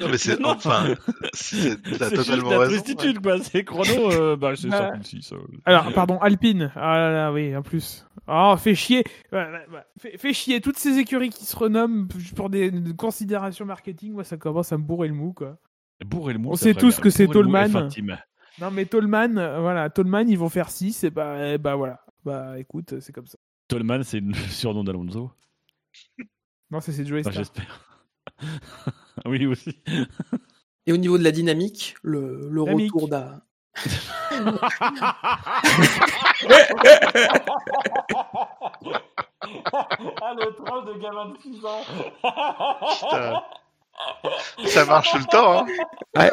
[0.00, 0.94] Non, mais c'est enfin,
[1.34, 2.72] c'est t'as C'est juste totalement la raison.
[2.72, 3.38] tristitude, quoi.
[3.40, 5.32] C'est chrono, euh, bah, c'est Bah, 56.
[5.32, 5.36] euh.
[5.64, 6.72] Alors, pardon, Alpine.
[6.74, 8.04] Ah là là, oui, en plus.
[8.26, 9.04] Oh, fait chier.
[9.32, 9.38] Ouais,
[9.70, 9.84] ouais.
[10.00, 10.60] Fait, fait chier.
[10.60, 14.78] Toutes ces écuries qui se renomment pour des, des considérations marketing, moi, ça commence à
[14.78, 15.58] me bourrer le mou, quoi.
[16.04, 16.50] Bourre et le mou.
[16.50, 17.02] On ça sait tous bien.
[17.02, 17.86] que c'est Bourre et le mou, Tollman.
[17.88, 18.18] F1 team.
[18.60, 22.00] Non, mais Tollman, euh, voilà, Tollman, ils vont faire 6, et bah, et bah voilà.
[22.24, 23.38] Bah, écoute, c'est comme ça.
[23.68, 25.30] Tollman, c'est le surnom d'Alonso.
[26.70, 27.32] Non, ça, c'est Joey Star.
[27.32, 27.80] j'espère.
[29.28, 29.78] oui, aussi.
[30.86, 32.92] Et au niveau de la dynamique, le, le Dynamique.
[32.92, 33.40] retour d'un.
[39.72, 41.82] ah, le troll de gamin de 6 ans.
[43.00, 43.42] Putain.
[44.66, 45.66] Ça marche tout le temps,
[46.16, 46.30] hein.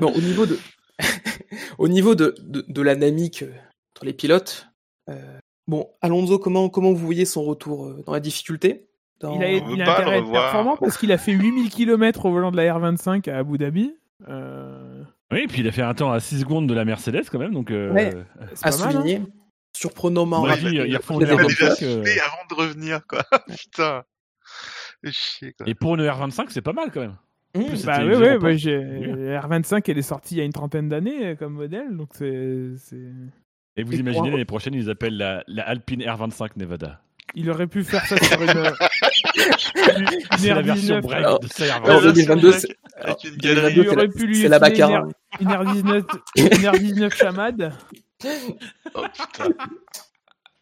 [0.00, 0.58] Bon, au niveau de,
[1.78, 3.52] au niveau de, de, de la dynamique euh,
[3.92, 4.68] entre les pilotes,
[5.08, 8.87] euh, bon, Alonso, comment, comment vous voyez son retour euh, dans la difficulté?
[9.20, 9.34] Dans...
[9.34, 12.32] Il a, il a intérêt à être performant parce qu'il a fait 8000 km au
[12.32, 13.94] volant de la R25 à Abu Dhabi.
[14.28, 15.02] Euh,
[15.32, 17.52] Oui, puis il a fait un temps à 6 secondes de la Mercedes quand même,
[17.54, 17.70] donc.
[17.70, 18.12] euh, Ouais.
[18.54, 18.92] c'est à pas mal, hein.
[19.00, 19.22] souligner.
[19.76, 20.68] Surprenamment Ouais, rapide.
[20.72, 21.82] ils- ils refont Il y a une des R25, bonnes Il a choses.
[21.82, 23.22] euh, avant de revenir, quoi.
[23.48, 24.02] Putain.
[25.04, 25.68] C'est chier, quoi.
[25.68, 27.16] Et pour une R25, c'est pas mal quand même.
[27.56, 27.64] Mmh.
[27.64, 28.78] plus, Bah oui, oui, bah, j'ai-
[29.40, 32.72] R25 elle est sortie il y a une trentaine d'années euh, comme modèle, donc c'est.
[32.76, 32.96] c'est-
[33.76, 37.00] Et vous Et imaginez l'année prochaine, ils appellent la, la Alpine R25 Nevada.
[37.34, 38.48] Il aurait pu faire ça sur une.
[39.98, 40.06] une
[40.38, 41.02] C'est la version R19.
[41.02, 41.84] break Alors, de sa R25.
[41.84, 43.74] alors, 2022, c'est- Avec une 2022, galerie.
[43.74, 45.06] Il aurait la- pu lui c'est la Baccarat.
[45.40, 46.04] Une, R- une R19,
[46.36, 47.72] une R19 chamade.
[48.94, 49.48] Oh putain.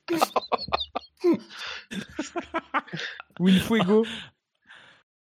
[3.41, 4.05] Ou une Fuego.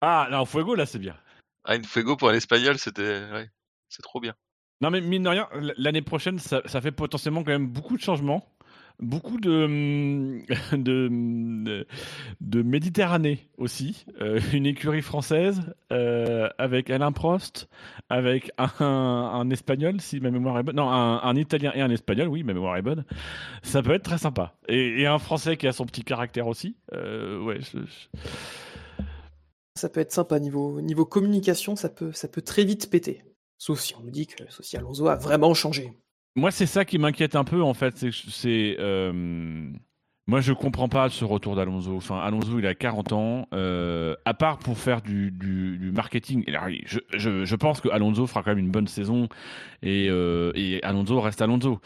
[0.01, 1.15] Ah, non, Fuego, là, c'est bien.
[1.65, 3.21] Ah, une Fuego pour un espagnol, c'était.
[3.31, 3.49] Ouais.
[3.89, 4.33] C'est trop bien.
[4.81, 8.01] Non, mais mine de rien, l'année prochaine, ça, ça fait potentiellement quand même beaucoup de
[8.01, 8.47] changements.
[9.01, 10.43] Beaucoup de, hum,
[10.73, 11.83] hum,
[12.39, 14.05] de Méditerranée aussi.
[14.21, 17.67] Euh, une écurie française euh, avec Alain Prost,
[18.09, 20.75] avec un, Espagnol, si ma mémoire est bonne.
[20.75, 23.03] Non, un, Italien et un Espagnol, oui, ma mémoire est bonne.
[23.63, 24.53] Ça peut être très sympa.
[24.67, 26.75] Et, un Français qui a son petit caractère aussi.
[26.93, 27.59] Euh, ouais,
[29.75, 32.11] Ça peut être sympa niveau, communication, ça peut,
[32.45, 33.23] très vite péter.
[33.57, 35.91] Sauf si on nous dit que si Alonso a vraiment changé.
[36.35, 38.05] Moi, c'est ça qui m'inquiète un peu, en fait.
[38.11, 39.11] C'est, euh,
[40.27, 41.95] moi, je comprends pas ce retour d'Alonso.
[41.97, 43.47] Enfin, Alonso, il a 40 ans.
[43.53, 46.45] euh, à part pour faire du, marketing.
[46.85, 49.27] Je, pense que Alonso fera quand même une bonne saison.
[49.83, 51.81] Et, euh, Alonso reste Alonso.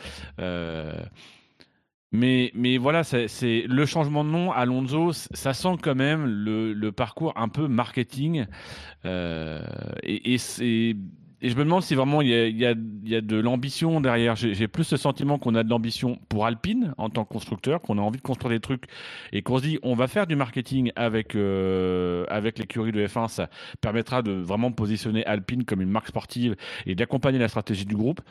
[2.11, 7.33] Mais, mais voilà, c'est, le changement de nom, Alonso, ça sent quand même le, parcours
[7.35, 8.45] un peu marketing.
[9.03, 10.95] Et, et c'est.
[11.45, 13.21] Et je me demande si vraiment il y a, il y a- il y a
[13.21, 14.35] de l'ambition derrière.
[14.35, 17.99] J'ai plus ce sentiment qu'on a de l'ambition pour Alpine en tant que constructeur, qu'on
[17.99, 18.85] a envie de construire des trucs
[19.31, 23.27] et qu'on se dit on va faire du marketing avec, euh, avec l'écurie de F1.
[23.27, 26.55] Ça permettra de vraiment positionner Alpine comme une marque sportive
[26.87, 28.21] et d'accompagner la stratégie du groupe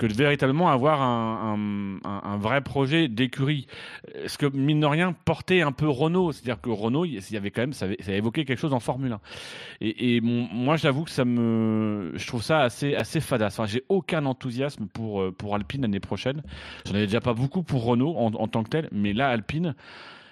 [0.00, 3.66] que de véritablement avoir un, un- vrai projet d'écurie.
[4.26, 6.32] Ce que, mine de rien, portait un peu Renault.
[6.32, 8.80] C'est-à-dire que Renault, il y avait quand même, ça, avait- ça évoquait quelque chose en
[8.80, 9.20] Formule 1.
[9.82, 13.58] Et, moi, j'avoue que ça me, je trouve ça assez, assez fadasse.
[13.58, 16.42] Enfin, j'ai aucun enthousiasme pour, euh, pour Alpine l'année prochaine.
[16.86, 19.74] J'en avais déjà pas beaucoup pour Renault en, tant que tel, mais là, Alpine,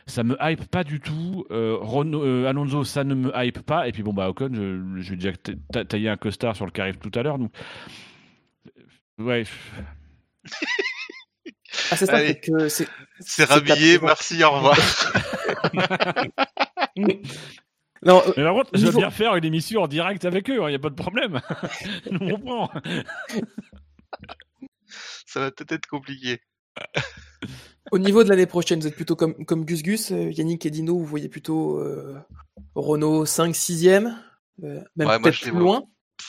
[0.07, 1.45] ça me hype pas du tout.
[1.51, 3.87] Euh, euh, Alonso, ça ne me hype pas.
[3.87, 6.65] Et puis bon, bah Ocon, je, je vais déjà ta- ta- tailler un costard sur
[6.65, 7.39] le carré tout à l'heure.
[7.39, 7.51] Donc,
[9.19, 9.45] ouais.
[11.91, 12.29] Ah, c'est ça, Allez.
[12.29, 12.89] c'est que c'est.
[13.21, 14.77] C'est ta rhabillé, merci, au revoir.
[18.05, 20.49] Non, euh, Mais par contre, je veux Niveau- bien faire une émission en direct avec
[20.51, 21.41] eux, il n'y a pas de problème.
[22.13, 22.71] On comprend.
[25.27, 26.41] Ça va peut-être être compliqué.
[27.91, 30.71] Au niveau de l'année prochaine, vous êtes plutôt comme, comme Gus Gus, euh, Yannick et
[30.71, 32.17] Dino, vous voyez plutôt euh,
[32.77, 34.15] Renault 5, 6e,
[34.63, 35.79] euh, même Ouais, peut-être je les plus vois.
[35.79, 35.83] loin.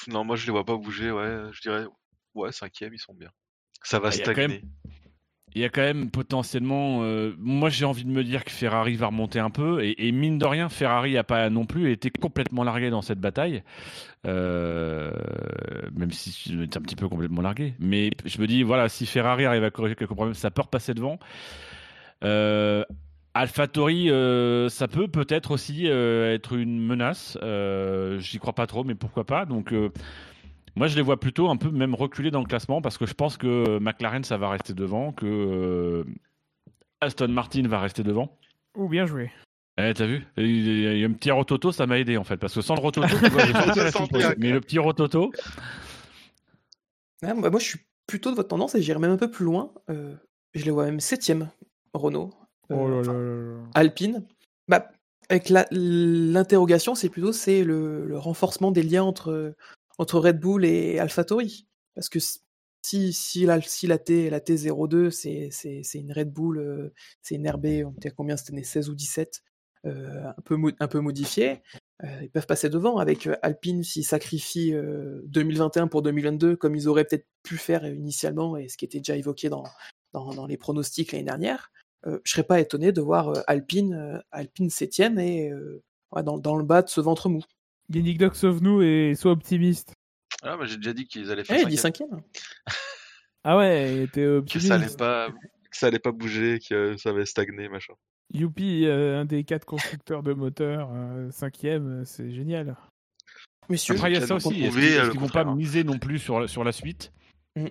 [0.08, 1.38] Non, moi je les vois pas bouger, ouais.
[1.52, 1.86] Je dirais,
[2.36, 3.30] ouais, cinquième, ils sont bien.
[3.84, 4.62] Ça va Ah, il y a quand stagner.
[5.56, 7.02] Il y a quand même potentiellement.
[7.02, 9.84] euh, moi, j'ai envie de me dire que Ferrari va remonter un peu.
[9.84, 13.20] Et, et mine de rien, Ferrari n'a pas non plus été complètement largué dans cette
[13.20, 13.64] bataille.
[14.28, 15.12] Euh,
[15.96, 17.74] même si c'est un petit peu complètement largué.
[17.80, 20.94] Mais je me dis, voilà, si Ferrari arrive à corriger quelques problèmes, ça peut repasser
[20.94, 21.18] devant.
[22.24, 22.84] Euh,
[23.34, 27.40] AlphaTauri, euh, ça peut peut-être aussi être une menace.
[28.20, 29.46] J'y crois pas trop, mais pourquoi pas.
[29.46, 29.74] Donc.
[30.76, 33.14] Moi, je les vois plutôt un peu même reculer dans le classement parce que je
[33.14, 36.04] pense que McLaren, ça va rester devant, que euh,
[37.02, 38.38] Aston Martin va rester devant.
[38.76, 39.32] Oh, bien joué.
[39.82, 40.26] Eh, t'as vu?
[40.38, 42.38] Il y a un petit rototo, ça m'a aidé en fait.
[42.38, 43.46] Parce que sans le rototo, tu vois,
[44.12, 45.32] bien, mais le petit rototo,
[47.24, 49.46] Ah, bah, moi, je suis plutôt de votre tendance et j'irai même un peu plus
[49.46, 49.72] loin.
[49.90, 50.16] Euh,
[50.54, 51.48] je les vois même 7e,
[51.94, 52.32] Renault.
[52.72, 53.64] Euh, Oh là enfin, là là là.
[53.76, 54.26] Alpine.
[54.68, 54.92] Bah,
[55.30, 59.56] avec la- l'interrogation, c'est plutôt c'est le, le renforcement des liens entre,
[60.00, 61.68] entre Red Bull et AlphaTauri.
[61.94, 62.18] Parce que
[62.82, 67.66] si, la, si la, T, la T02, c'est une Red Bull, euh, c'est une RB,
[67.86, 69.44] on était à combien C'était né 16 ou 17,
[69.86, 70.58] euh, un, peu
[70.98, 71.62] un modifiée.
[72.04, 76.90] euh, ils peuvent passer devant avec Alpine s'ils sacrifient euh, 2021 pour 2022 comme ils
[76.90, 79.64] auraient peut-être pu faire initialement et ce qui était déjà évoqué dans,
[80.48, 81.72] les pronostics l'année dernière
[82.06, 85.52] je serais pas étonné de voir Alpine, Alpine 7ème et
[86.24, 87.44] dans le bas de ce ventre mou.
[87.94, 89.94] Yannick Doc, sauve-nous et sois optimiste.
[90.44, 92.10] Ah, bah, j'ai déjà dit qu'ils allaient Eh, faire il dit cinquième.
[92.10, 92.22] 5ème.
[93.46, 94.68] Ah ouais, t'es que optimiste.
[94.68, 97.94] ça allait pas, que ça allait pas bouger, que ça allait stagner, machin.
[98.34, 102.76] Youpi, euh, un des quatre constructeurs de moteurs, euh, cinquième, c'est génial.
[103.70, 104.50] Messieurs, Après, il y a Ils ça aussi.
[104.62, 105.56] Est-ce prouvé, qu'ils euh, vont pas contraire.
[105.56, 107.14] miser non plus sur, sur la suite?
[107.56, 107.68] Mm.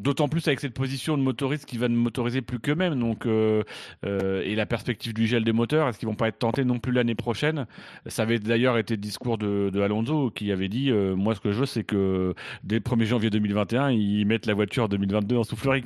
[0.00, 3.00] D'autant plus avec cette position de motoriste qui va ne motoriser plus qu'eux-mêmes.
[3.26, 3.62] Euh,
[4.06, 6.78] euh, et la perspective du gel des moteurs, est-ce qu'ils vont pas être tentés non
[6.78, 7.66] plus l'année prochaine?
[8.06, 11.52] Ça avait d'ailleurs été le discours de, Alonso qui avait dit euh, Moi, ce que
[11.52, 12.34] je veux, c'est que
[12.64, 15.84] dès le 1er janvier 2021, ils mettent la voiture 2022 en soufflerie.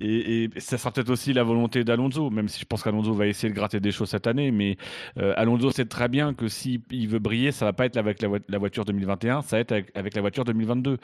[0.00, 3.50] Et, ça sera peut-être aussi la volonté d'Alonso, même si je pense qu'Alonso va essayer
[3.50, 4.50] de gratter des choses cette année.
[4.50, 4.76] Mais
[5.16, 8.28] Alonso sait très bien que s'il il veut briller, ça va pas être avec la,
[8.28, 10.98] vo- la voiture 2021, ça va être avec, avec la voiture 2022.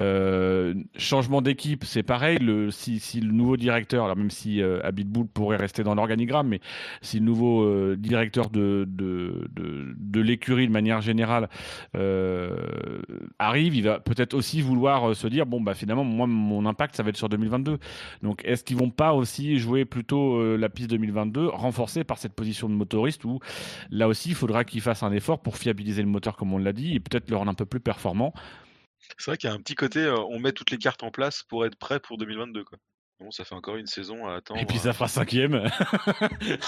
[0.00, 0.74] Euh,
[1.14, 2.38] changement d'équipe, c'est pareil.
[2.38, 4.80] Le, si, le nouveau directeur, alors même si euh,
[5.32, 6.60] pourrait rester dans l'organigramme, mais
[7.02, 11.48] si le nouveau euh, directeur de, de, de, l'écurie de manière générale
[11.96, 12.56] euh,
[13.38, 16.96] arrive, il va peut-être aussi vouloir euh, se dire bon bah finalement moi mon impact
[16.96, 17.78] ça va être sur 2022.
[18.24, 22.68] Donc est-ce qu'ils vont pas aussi jouer plutôt la piste 2022 renforcée par cette position
[22.68, 23.38] de motoriste où
[23.90, 26.72] là aussi il faudra qu'ils fassent un effort pour fiabiliser le moteur comme on l'a
[26.72, 28.34] dit et peut-être le rendre un peu plus performant.
[29.18, 31.10] C'est vrai qu'il y a un petit côté, euh, on met toutes les cartes en
[31.10, 32.78] place pour être prêt pour 2022, quoi.
[33.20, 34.60] Bon, ça fait encore une saison à attendre.
[34.60, 35.70] Et puis ça fera cinquième.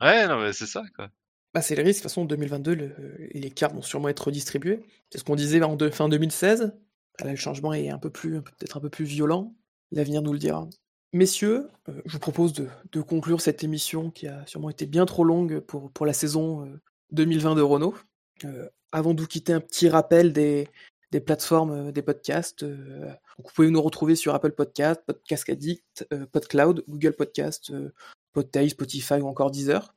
[0.00, 1.08] Ouais, non, mais c'est ça, quoi.
[1.54, 1.98] bah, c'est le risque.
[2.00, 2.94] De toute façon, 2022, le-
[3.32, 4.80] les cartes vont sûrement être redistribuées.
[5.10, 6.72] C'est ce qu'on disait en de- fin 2016.
[7.20, 9.54] Là, le changement est un peu plus, peut-être un peu plus violent.
[9.90, 10.68] L'avenir nous le dira.
[11.12, 15.06] Messieurs, euh, je vous propose de, de conclure cette émission qui a sûrement été bien
[15.06, 16.80] trop longue pour, pour la saison euh,
[17.12, 17.96] 2020 de Renault.
[18.44, 20.68] Euh, avant de vous quitter, un petit rappel des,
[21.10, 22.62] des plateformes euh, des podcasts.
[22.62, 23.06] euh,
[23.38, 27.90] donc vous pouvez nous retrouver sur Apple Podcast, Podcast Addict, euh, PodCloud, Google Podcast, euh,
[28.32, 29.94] Podtail, Spotify ou encore Deezer.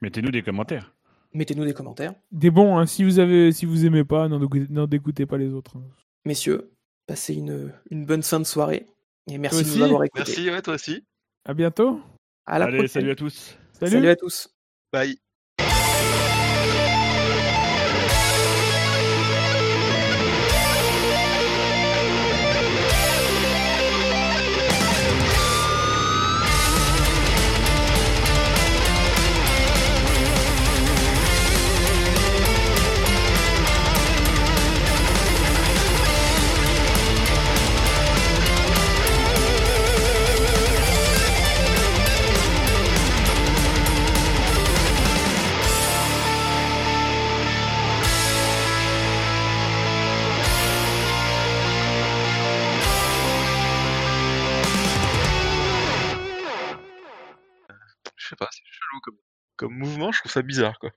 [0.00, 0.94] Mettez-nous des commentaires.
[1.32, 2.14] Mettez-nous des commentaires.
[2.30, 5.76] Des bons, hein, si vous avez, si vous aimez pas, n'en écoutez pas les autres.
[5.76, 5.82] hein.
[6.24, 6.70] Messieurs,
[7.06, 8.86] passez une, une bonne fin de soirée.
[9.30, 10.24] Et merci de nous avoir écoutés.
[10.26, 11.04] Merci, ouais, toi aussi.
[11.44, 12.00] À bientôt.
[12.46, 12.88] À la Allez, prochaine.
[12.88, 13.56] salut à tous.
[13.72, 13.92] Salut.
[13.92, 14.48] Salut à tous.
[14.92, 15.23] Bye.
[59.56, 60.90] Comme, mouvement, je trouve ça bizarre, quoi.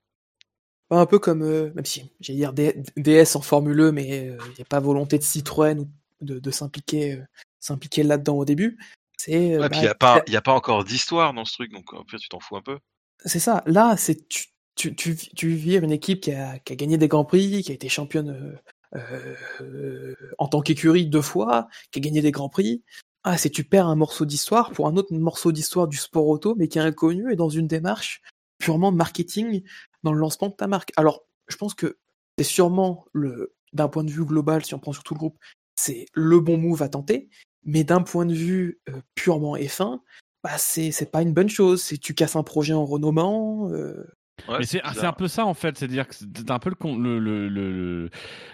[0.89, 4.53] Un peu comme, euh, même si j'allais dire D- DS en Formule E, mais il
[4.55, 5.89] n'y a pas volonté de Citroën ou
[6.21, 7.23] de, de s'impliquer euh,
[7.59, 8.77] s'impliquer là-dedans au début.
[9.17, 11.43] C'est euh, Ouais, bah, puis il n'y a, pas- y a pas encore d'histoire dans
[11.43, 12.79] ce truc, donc en fait, tu t'en fous un peu.
[13.25, 13.63] c'est ça.
[13.65, 14.45] Là, c'est tu,
[14.75, 17.71] tu, tu, tu vires une équipe qui a, qui a gagné des Grands Prix, qui
[17.71, 18.57] a été championne
[18.95, 22.81] euh, euh, en tant qu'écurie deux fois, qui a gagné des Grands Prix.
[23.25, 26.55] Ah, c'est tu perds un morceau d'histoire pour un autre morceau d'histoire du sport auto,
[26.55, 28.21] mais qui est inconnu et dans une démarche
[28.57, 29.63] purement marketing
[30.03, 30.91] dans le lancement de ta marque.
[30.97, 31.97] Alors, je pense que
[32.37, 35.37] c'est sûrement le, d'un point de vue global, si on prend sur tout le groupe,
[35.75, 37.29] c'est le bon move à tenter,
[37.63, 39.99] mais d'un point de vue euh, purement F1,
[40.43, 41.81] bah c'est, c'est pas une bonne chose.
[41.81, 43.69] C'est tu casses un projet en renommant.
[43.71, 44.03] euh,
[44.47, 46.95] Ouais, Mais c'est un peu ça en fait, c'est-à-dire que c'est un peu le, con-
[46.97, 47.71] le, le, le-
[48.03, 48.09] le-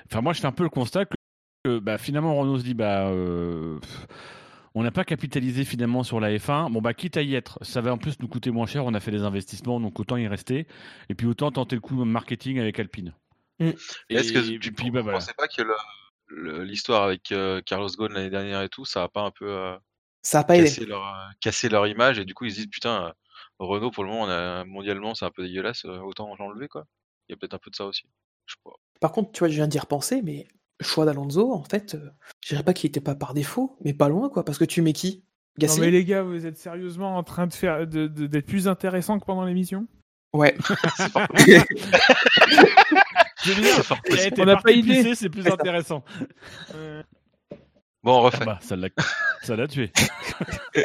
[0.09, 1.15] Enfin, moi je fais un peu le constat que,
[1.65, 3.07] que, bah, finalement Renault se dit bah.
[3.09, 4.07] euh, pff,
[4.75, 6.71] on n'a pas capitalisé finalement sur la F1.
[6.71, 8.85] Bon, bah, quitte à y être, ça va en plus nous coûter moins cher.
[8.85, 10.67] On a fait des investissements, donc autant y rester.
[11.09, 13.13] Et puis autant tenter le coup marketing avec Alpine.
[13.59, 13.69] Mm.
[14.09, 15.19] Et, Est-ce que tu ne bah, voilà.
[15.19, 15.75] pensez pas que le-
[16.27, 19.47] le- l'histoire avec euh, Carlos Ghosn l'année dernière et tout, ça a pas un peu
[19.47, 19.77] euh,
[20.23, 20.65] ça a pas aidé.
[20.65, 23.11] cassé, leur, euh, cassé leur image et du coup ils se disent putain, euh,
[23.59, 26.85] Renault pour le moment on a, mondialement c'est un peu dégueulasse, autant l'enlever quoi.
[27.29, 28.03] Il y a peut-être un peu de ça aussi.
[28.47, 28.71] Je sais pas.
[28.99, 30.47] Par contre, tu vois, je viens d'y repenser, mais
[30.81, 32.09] choix d'Alonso, en fait, euh,
[32.41, 34.81] je dirais pas qu'il était pas par défaut, mais pas loin, quoi, parce que tu
[34.81, 35.23] mets qui?
[35.59, 35.81] Non Gasly?
[35.81, 39.19] mais les gars, vous êtes sérieusement en train de faire de- de- d'être plus intéressant
[39.19, 39.87] que pendant l'émission?
[40.33, 40.55] Ouais.
[43.43, 44.95] T'es On n'a pas idée.
[44.95, 46.03] pisser, c'est plus intéressant.
[48.03, 48.45] Bon on Ah refait.
[48.45, 48.89] bah, ça l'a
[49.43, 49.91] ça l'a tué.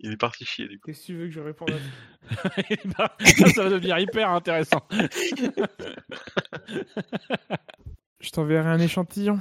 [0.00, 0.86] Il est parti chier du coup.
[0.86, 1.78] Qu'est-ce que tu veux que je réponde à
[2.94, 3.14] ça?
[3.54, 4.82] Ça va devenir hyper intéressant.
[8.26, 9.38] Je t'enverrai un échantillon.